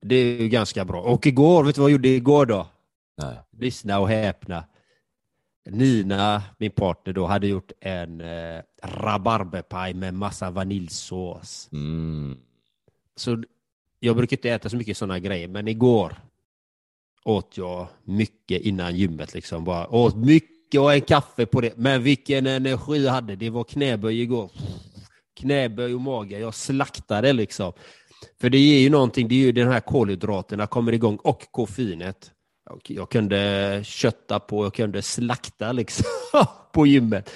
Det 0.01 0.15
är 0.15 0.41
ju 0.41 0.47
ganska 0.47 0.85
bra. 0.85 1.01
Och 1.01 1.27
igår, 1.27 1.63
vet 1.63 1.75
du 1.75 1.81
vad 1.81 1.89
jag 1.89 1.93
gjorde 1.93 2.09
igår 2.09 2.45
då? 2.45 2.67
Nej. 3.17 3.37
Lyssna 3.57 3.99
och 3.99 4.09
häpna. 4.09 4.63
Nina, 5.69 6.43
min 6.57 6.71
partner 6.71 7.13
då, 7.13 7.25
hade 7.25 7.47
gjort 7.47 7.71
en 7.79 8.21
eh, 8.21 8.61
rabarberpaj 8.83 9.93
med 9.93 10.13
massa 10.13 10.51
vaniljsås. 10.51 11.69
Mm. 11.71 12.37
Så 13.15 13.43
jag 13.99 14.15
brukar 14.15 14.37
inte 14.37 14.49
äta 14.49 14.69
så 14.69 14.77
mycket 14.77 14.97
sådana 14.97 15.19
grejer, 15.19 15.47
men 15.47 15.67
igår 15.67 16.15
åt 17.23 17.57
jag 17.57 17.87
mycket 18.03 18.61
innan 18.61 18.95
gymmet. 18.95 19.33
Liksom. 19.33 19.63
Bara 19.63 19.87
åt 19.87 20.15
mycket 20.15 20.81
och 20.81 20.93
en 20.93 21.01
kaffe 21.01 21.45
på 21.45 21.61
det. 21.61 21.77
Men 21.77 22.03
vilken 22.03 22.47
energi 22.47 23.05
jag 23.05 23.11
hade. 23.11 23.35
Det 23.35 23.49
var 23.49 23.63
knäböj 23.63 24.21
igår. 24.21 24.51
Knäböj 25.35 25.95
och 25.95 26.01
mage. 26.01 26.39
Jag 26.39 26.55
slaktade 26.55 27.33
liksom. 27.33 27.73
För 28.41 28.49
det 28.49 28.57
är 28.57 28.79
ju 28.79 28.89
någonting, 28.89 29.27
det 29.27 29.35
är 29.35 29.39
ju 29.39 29.51
den 29.51 29.67
här 29.71 29.79
kolhydraterna 29.79 30.67
kommer 30.67 30.91
igång 30.93 31.15
och 31.15 31.51
koffeinet. 31.51 32.31
Jag- 32.65 32.81
Jag 32.87 33.09
kunde 33.09 33.81
kötta 33.83 34.39
på, 34.39 34.65
jag 34.65 34.73
kunde 34.73 35.01
slakta 35.01 35.71
liksom 35.71 36.05
på 36.73 36.87
gymmet. 36.87 37.29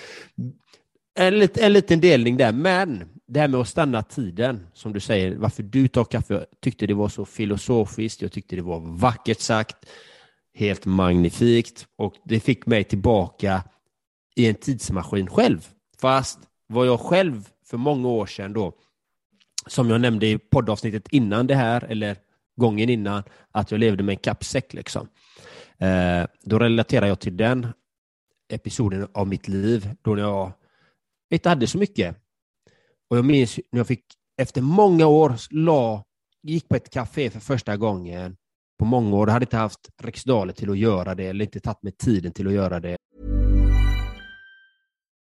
En, 1.19 1.39
lit, 1.39 1.57
en 1.57 1.73
liten 1.73 1.99
delning 2.01 2.37
där, 2.37 2.51
men 2.51 3.03
det 3.27 3.39
här 3.39 3.47
med 3.47 3.59
att 3.59 3.67
stanna 3.67 4.03
tiden, 4.03 4.67
som 4.73 4.93
du 4.93 4.99
säger, 4.99 5.35
varför 5.35 5.63
du 5.63 5.87
tar 5.87 6.03
kaffe, 6.03 6.33
jag 6.33 6.45
tyckte 6.61 6.87
det 6.87 6.93
var 6.93 7.09
så 7.09 7.25
filosofiskt, 7.25 8.21
jag 8.21 8.31
tyckte 8.31 8.55
det 8.55 8.61
var 8.61 8.79
vackert 8.79 9.39
sagt, 9.39 9.75
helt 10.53 10.85
magnifikt 10.85 11.87
och 11.97 12.13
det 12.25 12.39
fick 12.39 12.65
mig 12.65 12.83
tillbaka 12.83 13.63
i 14.35 14.47
en 14.47 14.55
tidsmaskin 14.55 15.27
själv. 15.27 15.67
Fast 16.01 16.39
var 16.67 16.85
jag 16.85 16.99
själv 16.99 17.49
för 17.65 17.77
många 17.77 18.07
år 18.07 18.25
sedan 18.25 18.53
då, 18.53 18.73
som 19.67 19.89
jag 19.89 20.01
nämnde 20.01 20.27
i 20.27 20.37
poddavsnittet 20.37 21.07
innan 21.11 21.47
det 21.47 21.55
här, 21.55 21.83
eller 21.83 22.17
gången 22.55 22.89
innan, 22.89 23.23
att 23.51 23.71
jag 23.71 23.79
levde 23.79 24.03
med 24.03 24.13
en 24.13 24.19
kappsäck 24.19 24.73
liksom. 24.73 25.07
Eh, 25.77 26.27
då 26.43 26.59
relaterar 26.59 27.07
jag 27.07 27.19
till 27.19 27.37
den 27.37 27.67
episoden 28.53 29.07
av 29.13 29.27
mitt 29.27 29.47
liv, 29.47 29.89
då 30.01 30.17
jag 30.17 30.51
inte 31.29 31.49
hade 31.49 31.67
så 31.67 31.77
mycket. 31.77 32.15
Och 33.09 33.17
jag 33.17 33.25
minns 33.25 33.59
när 33.71 33.79
jag 33.79 33.87
fick, 33.87 34.05
efter 34.37 34.61
många 34.61 35.07
år, 35.07 35.35
la, 35.51 36.03
gick 36.43 36.69
på 36.69 36.75
ett 36.75 36.89
café 36.89 37.29
för 37.29 37.39
första 37.39 37.77
gången 37.77 38.37
på 38.79 38.85
många 38.85 39.15
år. 39.15 39.27
Jag 39.27 39.33
hade 39.33 39.43
inte 39.43 39.57
haft 39.57 39.89
riksdaler 40.03 40.53
till 40.53 40.69
att 40.69 40.77
göra 40.77 41.15
det, 41.15 41.25
eller 41.25 41.45
inte 41.45 41.59
tagit 41.59 41.83
mig 41.83 41.91
tiden 41.91 42.31
till 42.31 42.47
att 42.47 42.53
göra 42.53 42.79
det. 42.79 42.97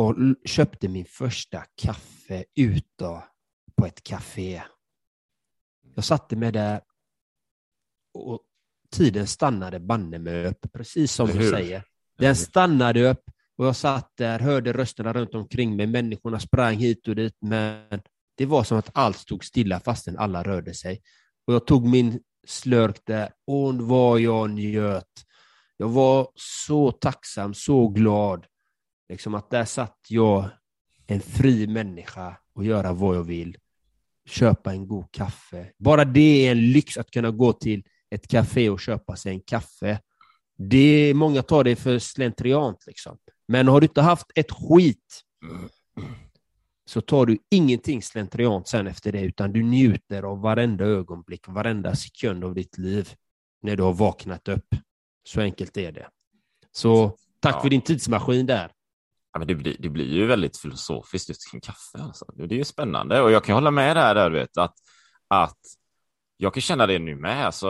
Och 0.00 0.16
köpte 0.44 0.88
min 0.88 1.04
första 1.04 1.64
kaffe 1.82 2.44
ute 2.54 3.22
på 3.76 3.86
ett 3.86 4.02
café. 4.02 4.62
Jag 5.94 6.04
satte 6.04 6.36
mig 6.36 6.52
där 6.52 6.80
och 8.14 8.40
tiden 8.90 9.26
stannade 9.26 9.80
banne 9.80 10.18
mig 10.18 10.46
upp, 10.46 10.72
precis 10.72 11.12
som 11.12 11.28
du 11.28 11.50
säger. 11.50 11.84
Den 12.18 12.36
stannade 12.36 13.10
upp 13.10 13.24
och 13.56 13.66
jag 13.66 13.76
satt 13.76 14.12
där, 14.16 14.38
hörde 14.38 14.72
rösterna 14.72 15.12
runt 15.12 15.34
omkring 15.34 15.76
mig, 15.76 15.86
människorna 15.86 16.40
sprang 16.40 16.76
hit 16.76 17.08
och 17.08 17.16
dit, 17.16 17.36
men 17.40 18.02
det 18.36 18.46
var 18.46 18.64
som 18.64 18.78
att 18.78 18.90
allt 18.94 19.16
stod 19.16 19.44
stilla 19.44 19.80
fastän 19.80 20.18
alla 20.18 20.42
rörde 20.42 20.74
sig. 20.74 21.02
Och 21.46 21.54
jag 21.54 21.66
tog 21.66 21.86
min 21.86 22.20
slurk 22.46 23.00
där 23.06 23.32
och 23.46 23.74
vad 23.74 24.20
jag 24.20 24.50
njöt. 24.50 25.24
Jag 25.76 25.88
var 25.88 26.28
så 26.34 26.92
tacksam, 26.92 27.54
så 27.54 27.88
glad. 27.88 28.46
Liksom 29.10 29.34
att 29.34 29.50
där 29.50 29.64
satt 29.64 29.98
jag, 30.08 30.48
en 31.06 31.20
fri 31.20 31.66
människa, 31.66 32.36
och 32.54 32.64
göra 32.64 32.92
vad 32.92 33.16
jag 33.16 33.24
vill. 33.24 33.56
Köpa 34.26 34.72
en 34.72 34.88
god 34.88 35.12
kaffe. 35.12 35.72
Bara 35.78 36.04
det 36.04 36.46
är 36.46 36.52
en 36.52 36.72
lyx 36.72 36.96
att 36.96 37.10
kunna 37.10 37.30
gå 37.30 37.52
till 37.52 37.84
ett 38.10 38.28
café 38.28 38.70
och 38.70 38.80
köpa 38.80 39.16
sig 39.16 39.32
en 39.32 39.40
kaffe. 39.40 40.00
Det, 40.58 41.14
många 41.14 41.42
tar 41.42 41.64
det 41.64 41.76
för 41.76 41.98
slentriant. 41.98 42.86
Liksom. 42.86 43.18
Men 43.48 43.68
har 43.68 43.80
du 43.80 43.84
inte 43.84 44.00
haft 44.02 44.26
ett 44.34 44.50
skit 44.50 45.22
så 46.84 47.00
tar 47.00 47.26
du 47.26 47.38
ingenting 47.50 48.02
slentriant 48.02 48.68
sen 48.68 48.86
efter 48.86 49.12
det, 49.12 49.20
utan 49.20 49.52
du 49.52 49.62
njuter 49.62 50.22
av 50.22 50.40
varenda 50.40 50.84
ögonblick, 50.84 51.48
varenda 51.48 51.96
sekund 51.96 52.44
av 52.44 52.54
ditt 52.54 52.78
liv 52.78 53.14
när 53.62 53.76
du 53.76 53.82
har 53.82 53.92
vaknat 53.92 54.48
upp. 54.48 54.66
Så 55.24 55.40
enkelt 55.40 55.76
är 55.76 55.92
det. 55.92 56.08
Så 56.72 57.16
tack 57.40 57.54
Ja. 57.54 57.60
för 57.62 57.68
din 57.70 57.80
tidsmaskin 57.80 58.46
där. 58.46 58.72
Ja, 59.32 59.38
men 59.38 59.48
det, 59.48 59.54
blir, 59.54 59.76
det 59.78 59.88
blir 59.88 60.14
ju 60.14 60.26
väldigt 60.26 60.56
filosofiskt 60.56 61.28
just 61.28 61.50
kring 61.50 61.60
kaffe. 61.60 62.04
Alltså. 62.04 62.24
Det 62.34 62.54
är 62.54 62.58
ju 62.58 62.64
spännande 62.64 63.20
och 63.20 63.30
jag 63.30 63.44
kan 63.44 63.54
hålla 63.54 63.70
med 63.70 63.96
där, 63.96 64.14
där 64.14 64.30
du 64.30 64.38
vet, 64.38 64.56
att, 64.56 64.74
att 65.28 65.58
jag 66.36 66.54
kan 66.54 66.60
känna 66.60 66.86
det 66.86 66.98
nu 66.98 67.16
med. 67.16 67.46
Alltså, 67.46 67.68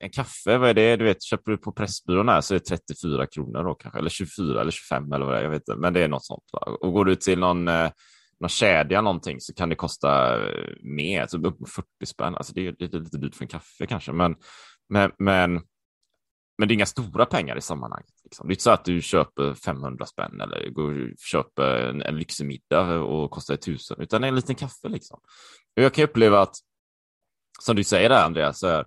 en 0.00 0.10
kaffe, 0.10 0.58
vad 0.58 0.70
är 0.70 0.74
det? 0.74 0.96
Du 0.96 1.04
vet, 1.04 1.22
köper 1.22 1.50
du 1.50 1.58
på 1.58 1.72
Pressbyrån 1.72 2.28
här 2.28 2.40
så 2.40 2.54
är 2.54 2.58
det 2.58 2.64
34 2.64 3.26
kronor 3.26 3.64
då 3.64 3.74
kanske, 3.74 3.98
eller 3.98 4.10
24 4.10 4.60
eller 4.60 4.70
25 4.70 5.12
eller 5.12 5.26
vad 5.26 5.34
det 5.34 5.38
är, 5.38 5.42
jag 5.42 5.50
vet 5.50 5.68
inte, 5.68 5.76
men 5.76 5.92
det 5.92 6.00
är 6.00 6.08
något 6.08 6.24
sånt. 6.24 6.44
Va? 6.52 6.60
Och 6.80 6.92
går 6.92 7.04
du 7.04 7.14
till 7.14 7.38
någon, 7.38 7.68
eh, 7.68 7.90
någon 8.40 8.48
kedja 8.48 9.00
någonting 9.00 9.40
så 9.40 9.54
kan 9.54 9.68
det 9.68 9.74
kosta 9.74 10.40
eh, 10.42 10.74
mer, 10.82 11.26
typ 11.26 11.44
upp 11.46 11.68
40 11.68 11.86
spänn. 12.06 12.34
Alltså 12.34 12.52
det 12.54 12.66
är, 12.66 12.74
det 12.78 12.94
är 12.94 13.00
lite 13.00 13.18
dyrt 13.18 13.34
för 13.34 13.44
en 13.44 13.48
kaffe 13.48 13.86
kanske, 13.86 14.12
men, 14.12 14.34
men, 14.88 15.10
men 15.18 15.60
men 16.58 16.68
det 16.68 16.72
är 16.72 16.74
inga 16.74 16.86
stora 16.86 17.26
pengar 17.26 17.58
i 17.58 17.60
sammanhanget. 17.60 18.14
Liksom. 18.24 18.48
Det 18.48 18.50
är 18.50 18.54
inte 18.54 18.62
så 18.62 18.70
att 18.70 18.84
du 18.84 19.02
köper 19.02 19.54
500 19.54 20.06
spänn 20.06 20.40
eller 20.40 20.70
går 20.70 20.90
och 20.90 21.18
köper 21.18 21.76
en, 21.76 22.02
en 22.02 22.16
lyxig 22.16 22.46
middag 22.46 23.00
och 23.00 23.30
kostar 23.30 23.54
1000, 23.54 24.00
utan 24.00 24.24
en 24.24 24.34
liten 24.34 24.54
kaffe. 24.54 24.88
Liksom. 24.88 25.20
Och 25.76 25.82
jag 25.82 25.94
kan 25.94 26.04
uppleva 26.04 26.40
att, 26.40 26.56
som 27.60 27.76
du 27.76 27.84
säger 27.84 28.08
där 28.08 28.24
Andreas, 28.24 28.58
så 28.58 28.66
här, 28.66 28.86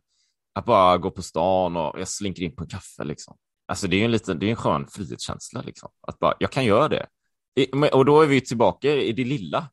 att 0.53 0.65
bara 0.65 0.97
gå 0.97 1.11
på 1.11 1.21
stan 1.21 1.75
och 1.75 1.99
jag 1.99 2.07
slinker 2.07 2.43
in 2.43 2.55
på 2.55 2.63
en 2.63 2.69
kaffe. 2.69 3.03
Liksom. 3.03 3.37
Alltså 3.67 3.87
det 3.87 4.01
är 4.01 4.05
en 4.05 4.11
liten, 4.11 4.39
det 4.39 4.45
är 4.45 4.49
en 4.49 4.55
skön 4.55 4.87
frihetskänsla 4.87 5.61
liksom. 5.61 5.89
Att 6.07 6.19
bara, 6.19 6.33
jag 6.39 6.51
kan 6.51 6.65
göra 6.65 6.87
det. 6.87 7.07
Och 7.91 8.05
då 8.05 8.21
är 8.21 8.27
vi 8.27 8.41
tillbaka 8.41 8.93
i 8.95 9.11
det 9.11 9.23
lilla. 9.23 9.69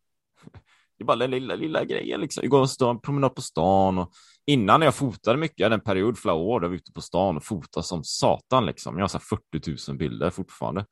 Det 1.03 1.05
är 1.05 1.07
bara 1.07 1.17
den 1.17 1.31
lilla, 1.31 1.55
lilla 1.55 1.85
grejen 1.85 2.21
liksom. 2.21 2.49
Gå 2.49 2.67
en 2.81 3.01
promenad 3.01 3.35
på 3.35 3.43
stan 3.43 3.99
och 3.99 4.13
innan 4.47 4.83
jag 4.83 4.95
fotade 4.95 5.39
mycket, 5.39 5.59
jag 5.59 5.65
hade 5.65 5.75
en 5.75 5.81
period 5.81 6.19
flera 6.19 6.35
år 6.35 6.61
där 6.61 6.65
jag 6.65 6.71
var 6.71 6.77
ute 6.77 6.93
på 6.93 7.01
stan 7.01 7.37
och 7.37 7.45
fotade 7.45 7.85
som 7.85 8.05
satan 8.05 8.67
liksom. 8.67 8.99
Jag 8.99 9.03
har 9.03 9.09
så 9.09 9.19
40 9.19 9.91
000 9.91 9.99
bilder 9.99 10.31
fortfarande. 10.31 10.87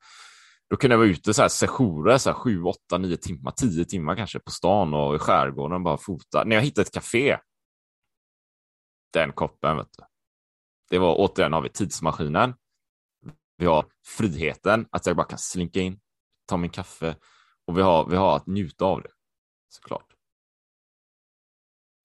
Då 0.69 0.75
kunde 0.75 0.93
jag 0.93 0.97
vara 0.97 1.09
ute 1.09 1.33
så 1.33 1.41
här 1.41 1.49
sessioner, 1.49 2.17
så 2.17 2.29
här 2.29 2.37
7, 2.37 2.63
8, 2.63 2.97
9 2.97 3.17
timmar, 3.17 3.51
10 3.51 3.85
timmar 3.85 4.15
kanske 4.15 4.39
på 4.39 4.51
stan 4.51 4.93
och 4.93 5.15
i 5.15 5.19
skärgården 5.19 5.75
och 5.75 5.81
bara 5.81 5.97
fota. 5.97 6.43
När 6.43 6.55
jag 6.55 6.63
hittade 6.63 6.85
ett 6.85 6.93
café, 6.93 7.37
den 9.13 9.31
koppen, 9.31 9.77
vet 9.77 9.89
du. 9.97 10.03
Det 10.89 10.99
var 10.99 11.15
återigen 11.17 11.53
har 11.53 11.61
vi 11.61 11.69
tidsmaskinen. 11.69 12.53
Vi 13.57 13.65
har 13.65 13.85
friheten, 14.07 14.87
att 14.91 15.05
jag 15.05 15.15
bara 15.15 15.27
kan 15.27 15.39
slinka 15.39 15.79
in, 15.79 15.99
ta 16.47 16.57
min 16.57 16.69
kaffe 16.69 17.15
och 17.67 17.77
vi 17.77 17.81
har, 17.81 18.09
vi 18.09 18.15
har 18.15 18.35
att 18.35 18.47
njuta 18.47 18.85
av 18.85 19.01
det, 19.01 19.09
såklart. 19.73 20.15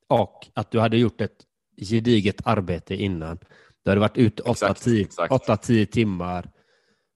Och 0.08 0.48
att 0.54 0.70
du 0.70 0.80
hade 0.80 0.96
gjort 0.96 1.20
ett 1.20 1.44
gediget 1.76 2.46
arbete 2.46 2.94
innan. 2.94 3.38
Du 3.84 3.90
hade 3.90 4.00
varit 4.00 4.18
ute 4.18 4.42
8-10 4.42 5.86
timmar 5.86 6.50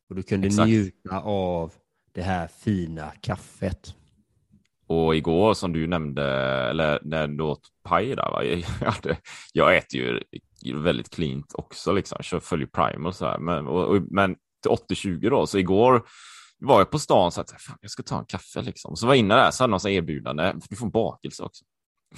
och 0.09 0.16
du 0.16 0.23
kunde 0.23 0.47
exakt. 0.47 0.69
njuta 0.69 1.21
av 1.21 1.73
det 2.12 2.23
här 2.23 2.49
fina 2.49 3.12
kaffet. 3.21 3.95
Och 4.87 5.16
igår 5.16 5.54
som 5.54 5.73
du 5.73 5.87
nämnde, 5.87 6.25
eller 6.71 7.00
när 7.02 7.28
du 7.28 7.45
åt 7.45 7.69
paj 7.83 8.07
där, 8.07 8.30
va? 8.30 8.45
Jag, 8.80 9.16
jag 9.52 9.76
äter 9.76 10.00
ju 10.62 10.83
väldigt 10.83 11.11
cleant 11.11 11.54
också, 11.54 11.92
liksom. 11.92 12.19
jag 12.33 12.42
följer 12.42 12.66
Prime 12.66 13.09
och 13.09 13.14
så 13.14 13.26
här. 13.26 13.38
Men, 13.38 13.66
och, 13.66 13.85
och, 13.85 14.02
men 14.11 14.37
till 14.62 14.71
80-20 14.97 15.30
då, 15.30 15.47
så 15.47 15.59
igår 15.59 16.07
var 16.61 16.79
jag 16.79 16.90
på 16.90 16.99
stan 16.99 17.26
och 17.26 17.38
att 17.38 17.50
fan, 17.50 17.79
jag 17.81 17.90
ska 17.90 18.02
ta 18.02 18.19
en 18.19 18.25
kaffe 18.25 18.62
liksom. 18.62 18.97
Så 18.97 19.07
var 19.07 19.14
jag 19.14 19.19
inne 19.19 19.35
där 19.35 19.50
så 19.50 19.62
hade 19.62 19.71
någon 19.71 19.81
så 19.81 19.88
erbjudande, 19.88 20.55
du 20.69 20.76
får 20.76 20.87
en 20.87 20.93
bakelse 20.93 21.43
också. 21.43 21.64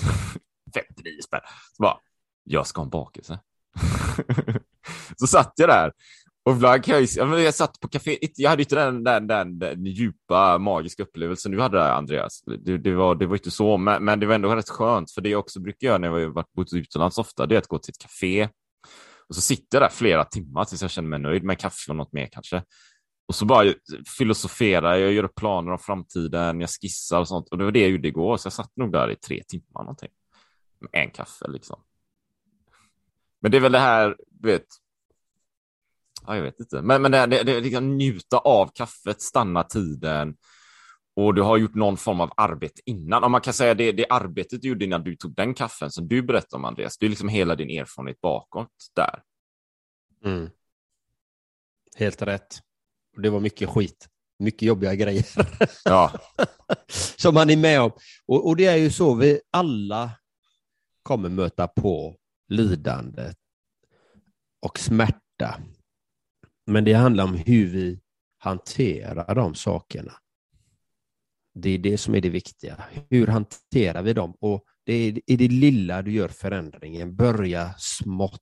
59 0.74 1.12
spänn. 1.24 1.40
Så 1.76 1.82
bara, 1.82 1.96
jag 2.44 2.66
ska 2.66 2.80
ha 2.80 2.84
en 2.84 2.90
bakelse. 2.90 3.40
så 5.16 5.26
satt 5.26 5.52
jag 5.56 5.68
där 5.68 5.92
och 6.44 6.52
ibland 6.52 6.84
kan 6.84 6.94
jag, 6.94 7.40
jag 7.40 7.54
satt 7.54 7.80
på 7.80 7.88
café, 7.88 8.18
jag 8.36 8.50
hade 8.50 8.62
inte 8.62 8.74
den, 8.74 9.04
den, 9.04 9.26
den, 9.26 9.58
den 9.58 9.86
djupa 9.86 10.58
magiska 10.58 11.02
upplevelsen 11.02 11.52
du 11.52 11.60
hade 11.60 11.78
där, 11.78 11.92
Andreas. 11.92 12.42
Det, 12.64 12.78
det, 12.78 12.94
var, 12.94 13.14
det 13.14 13.26
var 13.26 13.36
inte 13.36 13.50
så, 13.50 13.76
men, 13.76 14.04
men 14.04 14.20
det 14.20 14.26
var 14.26 14.34
ändå 14.34 14.56
rätt 14.56 14.68
skönt, 14.68 15.10
för 15.10 15.20
det 15.20 15.28
jag 15.28 15.40
också 15.40 15.60
brukar 15.60 15.86
göra 15.86 15.98
när 15.98 16.08
jag 16.08 16.14
har 16.14 16.34
varit 16.34 16.52
bott 16.52 16.72
utomlands 16.72 17.18
ofta, 17.18 17.46
det 17.46 17.54
är 17.54 17.58
att 17.58 17.66
gå 17.66 17.78
till 17.78 17.90
ett 17.90 18.02
café 18.02 18.48
och 19.28 19.34
så 19.34 19.40
sitter 19.40 19.78
jag 19.78 19.82
där 19.82 19.96
flera 19.96 20.24
timmar 20.24 20.64
tills 20.64 20.82
jag 20.82 20.90
känner 20.90 21.08
mig 21.08 21.18
nöjd 21.18 21.44
med 21.44 21.58
kaffe 21.58 21.90
och 21.90 21.96
något 21.96 22.12
mer 22.12 22.28
kanske. 22.32 22.62
Och 23.32 23.36
så 23.36 23.44
bara 23.44 23.74
filosoferar 24.18 24.96
jag, 24.96 25.12
gör 25.12 25.28
planer 25.28 25.72
om 25.72 25.78
framtiden, 25.78 26.60
jag 26.60 26.70
skissar 26.70 27.20
och 27.20 27.28
sånt. 27.28 27.48
Och 27.48 27.58
det 27.58 27.64
var 27.64 27.72
det 27.72 27.80
jag 27.80 27.90
gjorde 27.90 28.08
igår, 28.08 28.36
så 28.36 28.46
jag 28.46 28.52
satt 28.52 28.76
nog 28.76 28.92
där 28.92 29.10
i 29.10 29.16
tre 29.16 29.42
timmar 29.48 29.82
någonting. 29.82 30.10
Med 30.80 30.90
en 30.92 31.10
kaffe 31.10 31.48
liksom. 31.48 31.82
Men 33.40 33.50
det 33.50 33.56
är 33.56 33.60
väl 33.60 33.72
det 33.72 33.78
här, 33.78 34.16
du 34.30 34.48
vet, 34.48 34.66
ja, 36.26 36.36
jag 36.36 36.42
vet 36.42 36.60
inte, 36.60 36.82
men, 36.82 37.02
men 37.02 37.12
det, 37.12 37.26
det, 37.26 37.42
det 37.42 37.60
liksom 37.60 37.96
njuta 37.96 38.38
av 38.38 38.70
kaffet, 38.74 39.22
stanna 39.22 39.62
tiden 39.62 40.36
och 41.16 41.34
du 41.34 41.42
har 41.42 41.56
gjort 41.56 41.74
någon 41.74 41.96
form 41.96 42.20
av 42.20 42.32
arbete 42.36 42.80
innan. 42.84 43.24
Om 43.24 43.32
man 43.32 43.40
kan 43.40 43.54
säga 43.54 43.74
det, 43.74 43.92
det 43.92 44.06
arbetet 44.10 44.62
du 44.62 44.68
gjorde 44.68 44.84
innan 44.84 45.02
du 45.02 45.16
tog 45.16 45.34
den 45.34 45.54
kaffen 45.54 45.90
som 45.90 46.08
du 46.08 46.22
berättade 46.22 46.56
om, 46.56 46.64
Andreas, 46.64 46.98
det 46.98 47.06
är 47.06 47.10
liksom 47.10 47.28
hela 47.28 47.54
din 47.54 47.80
erfarenhet 47.80 48.20
bakåt 48.20 48.90
där. 48.94 49.22
Mm. 50.24 50.50
Helt 51.96 52.22
rätt. 52.22 52.62
Det 53.16 53.30
var 53.30 53.40
mycket 53.40 53.68
skit, 53.68 54.08
mycket 54.38 54.62
jobbiga 54.62 54.94
grejer. 54.94 55.26
Ja. 55.84 56.12
som 57.16 57.34
man 57.34 57.50
är 57.50 57.56
med 57.56 57.80
om. 57.80 57.92
Och, 58.26 58.46
och 58.46 58.56
det 58.56 58.66
är 58.66 58.76
ju 58.76 58.90
så, 58.90 59.14
vi 59.14 59.40
alla 59.50 60.10
kommer 61.02 61.28
möta 61.28 61.68
på 61.68 62.16
lidande 62.48 63.32
och 64.60 64.78
smärta 64.78 65.60
men 66.66 66.84
det 66.84 66.92
handlar 66.92 67.24
om 67.24 67.34
hur 67.34 67.66
vi 67.66 68.00
hanterar 68.38 69.34
de 69.34 69.54
sakerna. 69.54 70.12
Det 71.54 71.70
är 71.70 71.78
det 71.78 71.98
som 71.98 72.14
är 72.14 72.20
det 72.20 72.28
viktiga. 72.28 72.84
Hur 73.10 73.26
hanterar 73.26 74.02
vi 74.02 74.12
dem? 74.12 74.36
Och 74.40 74.64
det 74.84 74.92
är 74.92 75.20
i 75.26 75.36
det 75.36 75.48
lilla 75.48 76.02
du 76.02 76.12
gör 76.12 76.28
förändringen. 76.28 77.16
Börja 77.16 77.74
smått 77.78 78.40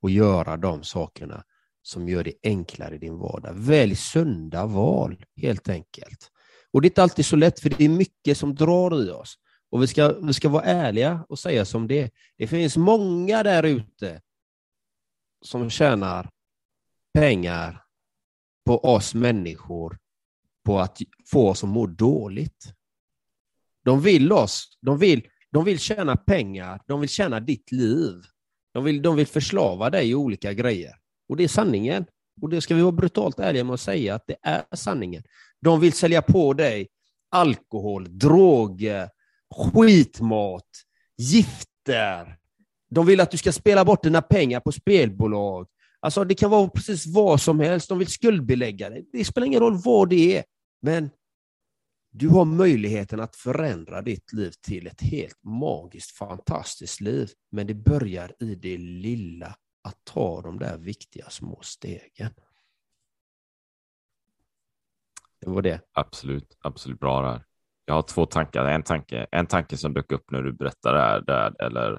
och 0.00 0.10
göra 0.10 0.56
de 0.56 0.82
sakerna 0.82 1.44
som 1.82 2.08
gör 2.08 2.24
det 2.24 2.34
enklare 2.42 2.94
i 2.94 2.98
din 2.98 3.18
vardag. 3.18 3.52
Välj 3.54 3.96
sunda 3.96 4.66
val, 4.66 5.24
helt 5.36 5.68
enkelt. 5.68 6.30
Och 6.72 6.82
det 6.82 6.86
är 6.86 6.90
inte 6.90 7.02
alltid 7.02 7.26
så 7.26 7.36
lätt, 7.36 7.60
för 7.60 7.70
det 7.70 7.84
är 7.84 7.88
mycket 7.88 8.38
som 8.38 8.54
drar 8.54 9.02
i 9.02 9.10
oss. 9.10 9.34
Och 9.70 9.82
vi 9.82 9.86
ska, 9.86 10.12
vi 10.12 10.32
ska 10.32 10.48
vara 10.48 10.62
ärliga 10.62 11.24
och 11.28 11.38
säga 11.38 11.64
som 11.64 11.88
det 11.88 12.00
är. 12.00 12.10
Det 12.38 12.46
finns 12.46 12.76
många 12.76 13.42
där 13.42 13.62
ute 13.62 14.20
som 15.44 15.70
tjänar 15.70 16.30
pengar 17.14 17.84
på 18.66 18.84
oss 18.84 19.14
människor 19.14 19.98
på 20.64 20.78
att 20.78 20.98
få 21.30 21.48
oss 21.48 21.64
att 21.64 21.70
må 21.70 21.86
dåligt. 21.86 22.74
De 23.84 24.00
vill 24.00 24.32
oss, 24.32 24.78
de 24.80 24.98
vill, 24.98 25.28
de 25.50 25.64
vill 25.64 25.78
tjäna 25.78 26.16
pengar, 26.16 26.82
de 26.86 27.00
vill 27.00 27.08
tjäna 27.08 27.40
ditt 27.40 27.72
liv. 27.72 28.14
De 28.72 28.84
vill, 28.84 29.02
de 29.02 29.16
vill 29.16 29.26
förslava 29.26 29.90
dig 29.90 30.10
i 30.10 30.14
olika 30.14 30.52
grejer. 30.52 30.99
Och 31.30 31.36
det 31.36 31.44
är 31.44 31.48
sanningen. 31.48 32.06
Och 32.42 32.48
det 32.48 32.60
ska 32.60 32.74
vi 32.74 32.82
vara 32.82 32.92
brutalt 32.92 33.38
ärliga 33.38 33.64
med 33.64 33.74
att 33.74 33.80
säga 33.80 34.14
att 34.14 34.26
det 34.26 34.36
är 34.42 34.64
sanningen. 34.72 35.22
De 35.60 35.80
vill 35.80 35.92
sälja 35.92 36.22
på 36.22 36.52
dig 36.52 36.88
alkohol, 37.30 38.18
droger, 38.18 39.08
skitmat, 39.54 40.68
gifter. 41.16 42.36
De 42.90 43.06
vill 43.06 43.20
att 43.20 43.30
du 43.30 43.36
ska 43.36 43.52
spela 43.52 43.84
bort 43.84 44.02
dina 44.02 44.22
pengar 44.22 44.60
på 44.60 44.72
spelbolag. 44.72 45.66
Alltså 46.00 46.24
det 46.24 46.34
kan 46.34 46.50
vara 46.50 46.68
precis 46.68 47.06
vad 47.06 47.40
som 47.40 47.60
helst. 47.60 47.88
De 47.88 47.98
vill 47.98 48.08
skuldbelägga 48.08 48.90
dig. 48.90 49.08
Det 49.12 49.24
spelar 49.24 49.46
ingen 49.46 49.60
roll 49.60 49.80
vad 49.84 50.08
det 50.08 50.36
är. 50.36 50.44
Men 50.82 51.10
du 52.12 52.28
har 52.28 52.44
möjligheten 52.44 53.20
att 53.20 53.36
förändra 53.36 54.02
ditt 54.02 54.32
liv 54.32 54.52
till 54.66 54.86
ett 54.86 55.00
helt 55.00 55.44
magiskt, 55.44 56.16
fantastiskt 56.16 57.00
liv. 57.00 57.30
Men 57.52 57.66
det 57.66 57.74
börjar 57.74 58.32
i 58.40 58.54
det 58.54 58.78
lilla, 58.78 59.56
att 59.82 60.04
ta 60.04 60.42
de 60.42 60.58
där 60.58 60.78
viktiga 60.78 61.30
små 61.30 61.58
stegen. 61.62 62.30
Det 65.40 65.50
var 65.50 65.62
det. 65.62 65.80
Absolut, 65.92 66.56
absolut 66.60 67.00
bra 67.00 67.22
där. 67.22 67.44
Jag 67.84 67.94
har 67.94 68.02
två 68.02 68.26
tankar. 68.26 68.64
En 68.64 68.82
tanke, 68.82 69.26
en 69.32 69.46
tanke 69.46 69.76
som 69.76 69.94
dök 69.94 70.12
upp 70.12 70.30
när 70.30 70.42
du 70.42 70.52
berättade 70.52 70.98
det 70.98 71.04
här, 71.04 71.20
där, 71.20 71.62
eller 71.62 71.98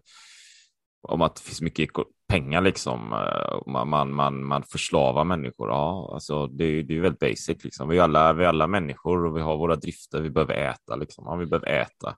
om 1.02 1.22
att 1.22 1.36
det 1.36 1.42
finns 1.42 1.62
mycket 1.62 1.90
pengar 2.28 2.62
liksom. 2.62 3.14
Eh, 3.14 3.72
man, 3.72 3.90
man, 3.90 4.14
man, 4.14 4.44
man 4.44 4.64
förslavar 4.64 5.24
människor. 5.24 5.70
Ja, 5.70 6.12
alltså 6.14 6.48
det, 6.48 6.84
det 6.84 6.98
är 6.98 7.02
väldigt 7.02 7.20
basic 7.20 7.64
liksom. 7.64 7.90
Vi 7.90 7.98
är 7.98 8.04
alla, 8.04 8.34
vi 8.34 8.44
är 8.44 8.48
alla 8.48 8.68
människor 8.68 9.26
och 9.26 9.38
vi 9.38 9.42
har 9.42 9.58
våra 9.58 9.76
drifter. 9.76 10.22
Vi 10.22 10.30
behöver 10.30 10.54
äta 10.54 10.96
liksom. 10.96 11.24
Ja, 11.28 11.36
vi 11.36 11.46
behöver 11.46 11.68
äta. 11.68 12.16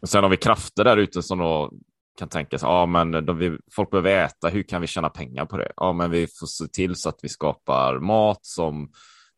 Och 0.00 0.08
sen 0.08 0.22
har 0.22 0.30
vi 0.30 0.36
krafter 0.36 0.84
där 0.84 0.96
ute 0.96 1.22
som 1.22 1.38
då 1.38 1.72
kan 2.18 2.28
tänka 2.28 2.58
sig, 2.58 2.68
ja 2.68 2.86
men 2.86 3.10
de, 3.10 3.38
vi, 3.38 3.58
folk 3.72 3.90
behöver 3.90 4.24
äta, 4.24 4.48
hur 4.48 4.62
kan 4.62 4.80
vi 4.80 4.86
tjäna 4.86 5.08
pengar 5.08 5.46
på 5.46 5.56
det? 5.56 5.72
Ja 5.76 5.92
men 5.92 6.10
vi 6.10 6.26
får 6.26 6.46
se 6.46 6.66
till 6.66 6.96
så 6.96 7.08
att 7.08 7.18
vi 7.22 7.28
skapar 7.28 7.98
mat 7.98 8.38
som 8.42 8.88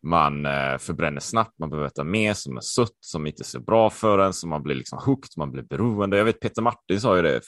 man 0.03 0.47
eh, 0.47 0.79
förbränner 0.79 1.21
snabbt, 1.21 1.59
man 1.59 1.71
behöver 1.71 1.89
äta 1.89 2.05
mer 2.05 2.35
som 2.35 2.57
är 2.57 2.61
sött, 2.61 2.97
som 3.01 3.27
inte 3.27 3.43
är 3.43 3.45
så 3.45 3.61
bra 3.61 3.91
för 3.91 4.19
en, 4.19 4.33
som 4.33 4.51
man 4.51 4.63
blir 4.63 4.75
liksom 4.75 4.99
hooked, 4.99 5.31
man 5.37 5.53
blir 5.53 5.63
beroende. 5.63 6.17
Jag 6.17 6.25
vet 6.25 6.41
Peter 6.41 6.63
Martin 6.63 7.01
sa 7.01 7.17
ju 7.17 7.23
det, 7.23 7.41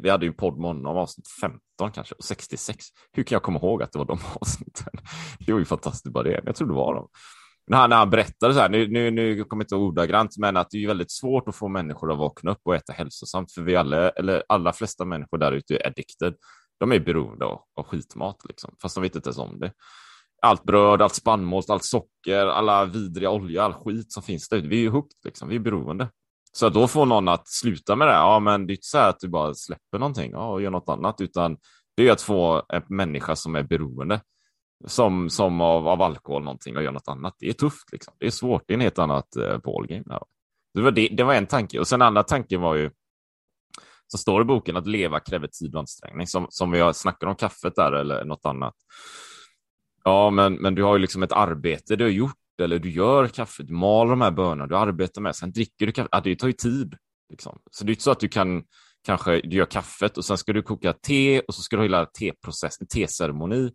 vi 0.00 0.10
hade 0.10 0.26
ju 0.26 0.32
podd 0.32 0.58
med 0.58 0.66
honom, 0.66 0.96
avsnitt 0.96 1.28
15 1.40 1.60
kanske, 1.94 2.14
och 2.14 2.24
66. 2.24 2.86
Hur 3.12 3.22
kan 3.22 3.36
jag 3.36 3.42
komma 3.42 3.58
ihåg 3.58 3.82
att 3.82 3.92
det 3.92 3.98
var 3.98 4.06
de 4.06 4.18
avsnitten? 4.40 4.92
Det 5.38 5.52
var 5.52 5.58
ju 5.58 5.64
fantastiskt 5.64 6.12
bara 6.12 6.24
det, 6.24 6.42
jag 6.44 6.56
tror 6.56 6.68
det 6.68 6.74
var 6.74 6.94
dem. 6.94 7.08
När 7.68 7.78
han, 7.78 7.90
när 7.90 7.96
han 7.96 8.10
berättade 8.10 8.54
så 8.54 8.60
här, 8.60 8.68
nu, 8.68 8.88
nu, 8.88 9.10
nu 9.10 9.44
kommer 9.44 9.62
jag 9.62 9.64
inte 9.64 9.74
ordagrant, 9.74 10.38
men 10.38 10.56
att 10.56 10.70
det 10.70 10.84
är 10.84 10.86
väldigt 10.86 11.12
svårt 11.12 11.48
att 11.48 11.56
få 11.56 11.68
människor 11.68 12.12
att 12.12 12.18
vakna 12.18 12.50
upp 12.50 12.60
och 12.64 12.74
äta 12.74 12.92
hälsosamt, 12.92 13.52
för 13.52 13.62
vi 13.62 13.76
alla, 13.76 14.10
eller 14.10 14.42
allra 14.48 14.72
flesta 14.72 15.04
människor 15.04 15.38
där 15.38 15.52
ute 15.52 15.76
är 15.76 15.86
addicted. 15.86 16.34
De 16.80 16.92
är 16.92 17.00
beroende 17.00 17.44
av, 17.44 17.60
av 17.76 17.84
skitmat, 17.84 18.36
liksom, 18.48 18.74
fast 18.82 18.94
de 18.94 19.02
vet 19.02 19.16
inte 19.16 19.28
ens 19.28 19.38
om 19.38 19.60
det 19.60 19.72
allt 20.42 20.64
bröd, 20.64 21.02
allt 21.02 21.14
spannmål, 21.14 21.62
allt 21.68 21.84
socker, 21.84 22.46
alla 22.46 22.84
vidriga 22.84 23.30
olja, 23.30 23.62
all 23.62 23.72
skit 23.72 24.12
som 24.12 24.22
finns 24.22 24.48
där 24.48 24.56
ute. 24.56 24.68
Vi 24.68 24.76
är 24.76 24.80
ju 24.80 24.90
hooked, 24.90 25.18
liksom. 25.24 25.48
vi 25.48 25.56
är 25.56 25.60
beroende. 25.60 26.08
Så 26.52 26.66
att 26.66 26.74
då 26.74 26.88
får 26.88 27.06
någon 27.06 27.28
att 27.28 27.48
sluta 27.48 27.96
med 27.96 28.08
det, 28.08 28.12
ja 28.12 28.40
men 28.40 28.66
det 28.66 28.72
är 28.72 28.74
inte 28.74 28.86
så 28.86 28.98
här 28.98 29.08
att 29.08 29.20
du 29.20 29.28
bara 29.28 29.54
släpper 29.54 29.98
någonting 29.98 30.32
ja, 30.32 30.48
och 30.50 30.62
gör 30.62 30.70
något 30.70 30.88
annat, 30.88 31.20
utan 31.20 31.56
det 31.96 32.08
är 32.08 32.12
att 32.12 32.22
få 32.22 32.62
en 32.68 32.82
människa 32.88 33.36
som 33.36 33.54
är 33.54 33.62
beroende 33.62 34.20
som, 34.86 35.30
som 35.30 35.60
av, 35.60 35.88
av 35.88 36.02
alkohol 36.02 36.42
någonting 36.42 36.76
och 36.76 36.82
gör 36.82 36.92
något 36.92 37.08
annat. 37.08 37.34
Det 37.38 37.48
är 37.48 37.52
tufft, 37.52 37.92
liksom. 37.92 38.14
det 38.18 38.26
är 38.26 38.30
svårt, 38.30 38.62
det 38.66 38.72
är 38.72 38.74
en 38.74 38.80
helt 38.80 38.98
annat 38.98 39.36
eh, 39.36 39.58
ballgame. 39.58 40.18
Det, 40.74 40.80
var 40.82 40.90
det, 40.90 41.08
det 41.12 41.24
var 41.24 41.34
en 41.34 41.46
tanke, 41.46 41.78
och 41.78 41.88
sen 41.88 42.02
andra 42.02 42.22
tanken 42.22 42.60
var 42.60 42.74
ju 42.74 42.90
som 44.06 44.18
står 44.18 44.42
i 44.42 44.44
boken 44.44 44.76
att 44.76 44.86
leva 44.86 45.20
kräver 45.20 45.46
tid 45.46 45.74
och 45.74 45.80
ansträngning, 45.80 46.26
som, 46.26 46.46
som 46.50 46.70
vi 46.70 46.80
har 46.80 47.26
om 47.26 47.34
kaffet 47.34 47.74
där 47.76 47.92
eller 47.92 48.24
något 48.24 48.46
annat 48.46 48.74
Ja, 50.04 50.30
men, 50.30 50.54
men 50.54 50.74
du 50.74 50.82
har 50.82 50.94
ju 50.94 50.98
liksom 51.00 51.22
ett 51.22 51.32
arbete 51.32 51.96
du 51.96 52.04
har 52.04 52.10
gjort 52.10 52.34
eller 52.62 52.78
du 52.78 52.90
gör 52.90 53.26
kaffe, 53.26 53.62
du 53.62 53.72
mal 53.72 54.08
de 54.08 54.20
här 54.20 54.30
bönorna, 54.30 54.66
du 54.66 54.76
arbetar 54.76 55.22
med, 55.22 55.36
sen 55.36 55.52
dricker 55.52 55.86
du 55.86 55.92
kaffe. 55.92 56.08
Ja, 56.12 56.20
det 56.20 56.36
tar 56.36 56.46
ju 56.46 56.52
tid. 56.52 56.94
Liksom. 57.30 57.58
Så 57.70 57.84
det 57.84 57.90
är 57.90 57.92
inte 57.92 58.02
så 58.02 58.10
att 58.10 58.20
du 58.20 58.28
kan 58.28 58.64
kanske 59.04 59.40
du 59.40 59.56
gör 59.56 59.66
kaffet 59.66 60.18
och 60.18 60.24
sen 60.24 60.38
ska 60.38 60.52
du 60.52 60.62
koka 60.62 60.92
te 60.92 61.40
och 61.40 61.54
så 61.54 61.62
ska 61.62 61.76
du 61.76 61.80
ha 61.80 61.84
hela 61.84 62.06
teprocessen, 62.06 62.86
teceremoni. 62.86 63.70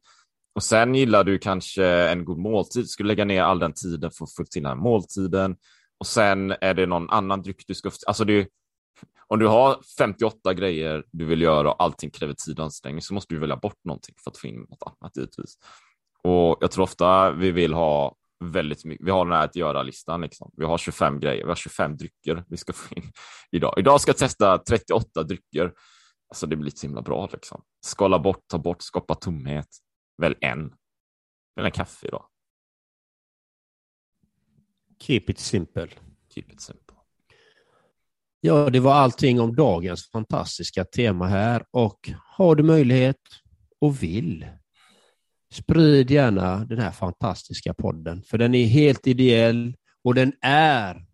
Och 0.55 0.63
sen 0.63 0.95
gillar 0.95 1.23
du 1.23 1.39
kanske 1.39 1.85
en 1.85 2.25
god 2.25 2.37
måltid, 2.37 2.89
ska 2.89 3.03
du 3.03 3.07
lägga 3.07 3.25
ner 3.25 3.43
all 3.43 3.59
den 3.59 3.73
tiden 3.73 4.11
för 4.11 4.23
att 4.23 4.35
få 4.35 4.43
till 4.43 4.63
den 4.63 4.69
här 4.69 4.75
måltiden. 4.83 5.55
Och 5.97 6.07
sen 6.07 6.51
är 6.61 6.73
det 6.73 6.85
någon 6.85 7.09
annan 7.09 7.41
dryck 7.41 7.63
du 7.67 7.73
ska... 7.73 7.91
Alltså 8.07 8.25
det, 8.25 8.47
om 9.27 9.39
du 9.39 9.47
har 9.47 9.79
58 9.97 10.53
grejer 10.53 11.03
du 11.11 11.25
vill 11.25 11.41
göra 11.41 11.71
och 11.71 11.83
allting 11.83 12.11
kräver 12.11 12.33
tid 12.33 12.59
och 12.59 12.65
ansträngning 12.65 13.01
så 13.01 13.13
måste 13.13 13.33
du 13.33 13.39
välja 13.39 13.57
bort 13.57 13.79
någonting 13.83 14.15
för 14.23 14.31
att 14.31 14.37
få 14.37 14.47
in 14.47 14.59
något 14.69 14.97
annat 15.01 15.17
givetvis. 15.17 15.57
Och 16.23 16.57
jag 16.61 16.71
tror 16.71 16.83
ofta 16.83 17.31
vi 17.31 17.51
vill 17.51 17.73
ha 17.73 18.15
väldigt 18.43 18.85
mycket. 18.85 19.07
Vi 19.07 19.11
har 19.11 19.25
den 19.25 19.33
här 19.33 19.45
att 19.45 19.55
göra-listan. 19.55 20.21
Liksom. 20.21 20.51
Vi 20.57 20.65
har 20.65 20.77
25 20.77 21.19
grejer, 21.19 21.43
vi 21.43 21.49
har 21.49 21.55
25 21.55 21.97
drycker 21.97 22.43
vi 22.47 22.57
ska 22.57 22.73
få 22.73 22.95
in 22.95 23.11
idag. 23.51 23.73
Idag 23.77 24.01
ska 24.01 24.09
jag 24.09 24.17
testa 24.17 24.57
38 24.57 25.23
drycker. 25.23 25.73
Alltså 26.29 26.47
det 26.47 26.55
blir 26.55 26.71
så 26.71 26.87
himla 26.87 27.01
bra. 27.01 27.29
Liksom. 27.33 27.61
Skala 27.85 28.19
bort, 28.19 28.47
ta 28.47 28.57
bort, 28.57 28.81
skapa 28.81 29.15
tomhet. 29.15 29.67
Välj 30.17 30.35
en. 30.41 30.73
Välj 31.55 31.65
en 31.65 31.71
kaffe 31.71 32.07
idag. 32.07 32.25
Keep 34.99 35.23
it 35.27 35.39
simple. 35.39 35.87
Keep 36.33 36.45
it 36.53 36.61
simple. 36.61 36.97
Ja, 38.41 38.69
det 38.69 38.79
var 38.79 38.93
allting 38.93 39.39
om 39.39 39.55
dagens 39.55 40.09
fantastiska 40.11 40.85
tema 40.85 41.27
här 41.27 41.65
och 41.71 42.09
har 42.25 42.55
du 42.55 42.63
möjlighet 42.63 43.21
och 43.79 44.03
vill 44.03 44.45
Sprid 45.53 46.11
gärna 46.11 46.65
den 46.65 46.79
här 46.79 46.91
fantastiska 46.91 47.73
podden, 47.73 48.23
för 48.23 48.37
den 48.37 48.55
är 48.55 48.65
helt 48.65 49.07
ideell 49.07 49.75
och 50.03 50.15
den 50.15 50.33
är 50.41 51.05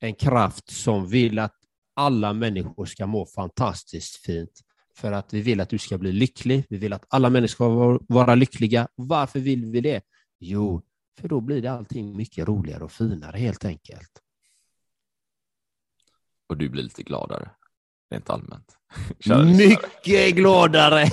en 0.00 0.14
kraft 0.14 0.70
som 0.70 1.08
vill 1.08 1.38
att 1.38 1.54
alla 1.94 2.32
människor 2.32 2.86
ska 2.86 3.06
må 3.06 3.26
fantastiskt 3.26 4.16
fint. 4.16 4.60
För 4.98 5.12
att 5.12 5.34
vi 5.34 5.40
vill 5.40 5.60
att 5.60 5.68
du 5.68 5.78
ska 5.78 5.98
bli 5.98 6.12
lycklig, 6.12 6.66
vi 6.68 6.76
vill 6.76 6.92
att 6.92 7.04
alla 7.08 7.30
människor 7.30 7.98
ska 7.98 8.14
vara 8.14 8.34
lyckliga. 8.34 8.88
Varför 8.94 9.40
vill 9.40 9.64
vi 9.64 9.80
det? 9.80 10.02
Jo, 10.38 10.82
för 11.20 11.28
då 11.28 11.40
blir 11.40 11.62
det 11.62 11.72
allting 11.72 12.16
mycket 12.16 12.48
roligare 12.48 12.84
och 12.84 12.92
finare 12.92 13.38
helt 13.38 13.64
enkelt. 13.64 14.10
Och 16.48 16.56
du 16.56 16.68
blir 16.68 16.82
lite 16.82 17.02
gladare, 17.02 17.50
rent 18.10 18.30
allmänt. 18.30 18.76
mycket 19.58 20.34
gladare! 20.36 21.04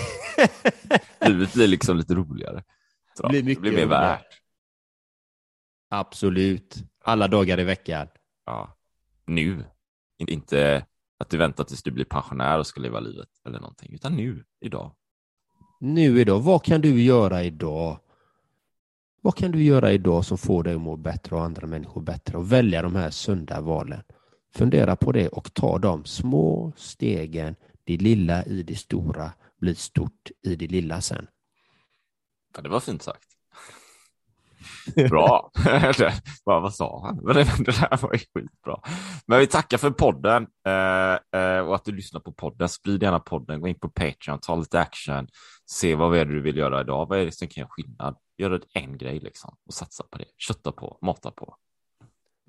Livet 1.28 1.54
blir 1.54 1.68
liksom 1.68 1.98
lite 1.98 2.16
roligare. 2.16 2.64
Det 3.22 3.28
blir, 3.30 3.44
mycket 3.44 3.64
det 3.64 3.70
blir 3.70 3.80
mer 3.80 3.86
värt. 3.86 4.42
Absolut. 5.90 6.76
Alla 7.04 7.28
dagar 7.28 7.60
i 7.60 7.64
veckan. 7.64 8.08
Ja. 8.46 8.78
Nu. 9.26 9.66
Inte 10.18 10.86
att 11.18 11.30
du 11.30 11.38
väntar 11.38 11.64
tills 11.64 11.84
du 11.84 11.92
blir 11.92 12.06
pensionär 12.06 12.60
och 12.60 12.68
ska 12.68 12.82
leva 12.82 13.00
livet 13.00 13.30
eller 13.46 13.60
någonting, 13.60 13.94
utan 13.94 14.16
nu, 14.16 14.44
idag. 14.60 14.96
Nu 15.80 16.22
idag. 16.22 16.40
Vad 16.40 16.64
kan 16.64 16.82
du 16.82 17.02
göra 17.02 17.44
idag? 17.44 18.00
Vad 19.22 19.36
kan 19.36 19.52
du 19.52 19.64
göra 19.64 19.92
idag 19.92 20.26
som 20.26 20.38
får 20.38 20.64
dig 20.64 20.76
att 20.76 20.82
må 20.82 20.96
bättre 20.96 21.36
och 21.36 21.44
andra 21.44 21.68
människor 21.68 22.02
bättre 22.02 22.38
och 22.38 22.52
välja 22.52 22.82
de 22.82 22.96
här 22.96 23.10
sunda 23.10 23.62
valen? 23.62 24.04
Fundera 24.56 24.96
på 24.96 25.12
det 25.12 25.28
och 25.28 25.54
ta 25.54 25.80
de 25.80 26.06
små 26.06 26.74
stegen, 26.76 27.56
det 27.84 27.98
lilla 27.98 28.46
i 28.46 28.64
det 28.64 28.76
stora 28.76 29.32
blir 29.60 29.74
stort 29.74 30.32
i 30.42 30.56
det 30.56 30.68
lilla 30.68 31.02
sen. 31.02 31.28
Ja, 32.56 32.62
det 32.62 32.70
var 32.70 32.80
fint 32.80 33.02
sagt. 33.02 33.35
Bra. 35.10 35.52
vad 36.44 36.74
sa 36.74 37.06
han? 37.06 37.26
det, 37.26 37.44
där 37.66 38.02
var 38.02 38.14
ju 38.14 38.20
skitbra. 38.20 38.80
Men 39.28 39.40
vi 39.40 39.48
tackar 39.48 39.78
för 39.78 39.92
podden 39.92 40.48
eh, 40.68 41.42
eh, 41.42 41.60
och 41.60 41.76
att 41.76 41.86
du 41.86 41.92
lyssnar 41.92 42.20
på 42.20 42.32
podden. 42.32 42.70
Sprid 42.70 43.04
gärna 43.04 43.20
podden, 43.20 43.62
gå 43.62 43.68
in 43.68 43.80
på 43.80 43.90
Patreon, 43.90 44.40
ta 44.40 44.56
lite 44.56 44.80
action, 44.80 45.28
se 45.66 45.96
vad 45.96 46.18
är 46.18 46.26
det 46.26 46.34
du 46.34 46.42
vill 46.42 46.58
göra 46.58 46.82
idag. 46.82 47.10
Vad 47.10 47.20
är 47.20 47.26
det 47.26 47.32
som 47.32 47.48
kan 47.48 47.62
göra 47.62 47.70
skillnad? 47.70 48.16
Gör 48.38 48.62
en 48.74 48.98
grej 48.98 49.20
liksom 49.20 49.56
och 49.68 49.74
satsa 49.74 50.04
på 50.12 50.18
det. 50.18 50.26
Kötta 50.38 50.72
på, 50.72 50.98
mata 51.02 51.32
på. 51.32 51.56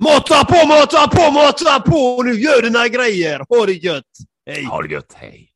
Mata 0.02 0.44
på, 0.44 0.66
mata 0.66 1.08
på, 1.08 1.30
mata 1.32 1.80
på! 1.80 2.22
Nu 2.22 2.32
gör 2.32 2.62
dina 2.62 2.88
grejer! 2.88 3.46
Ha 3.48 3.66
det 3.66 3.72
gött! 3.72 4.04
Hej! 4.46 4.64
Ha 4.64 4.82
det 4.82 4.88
gött, 4.88 5.12
hej! 5.16 5.55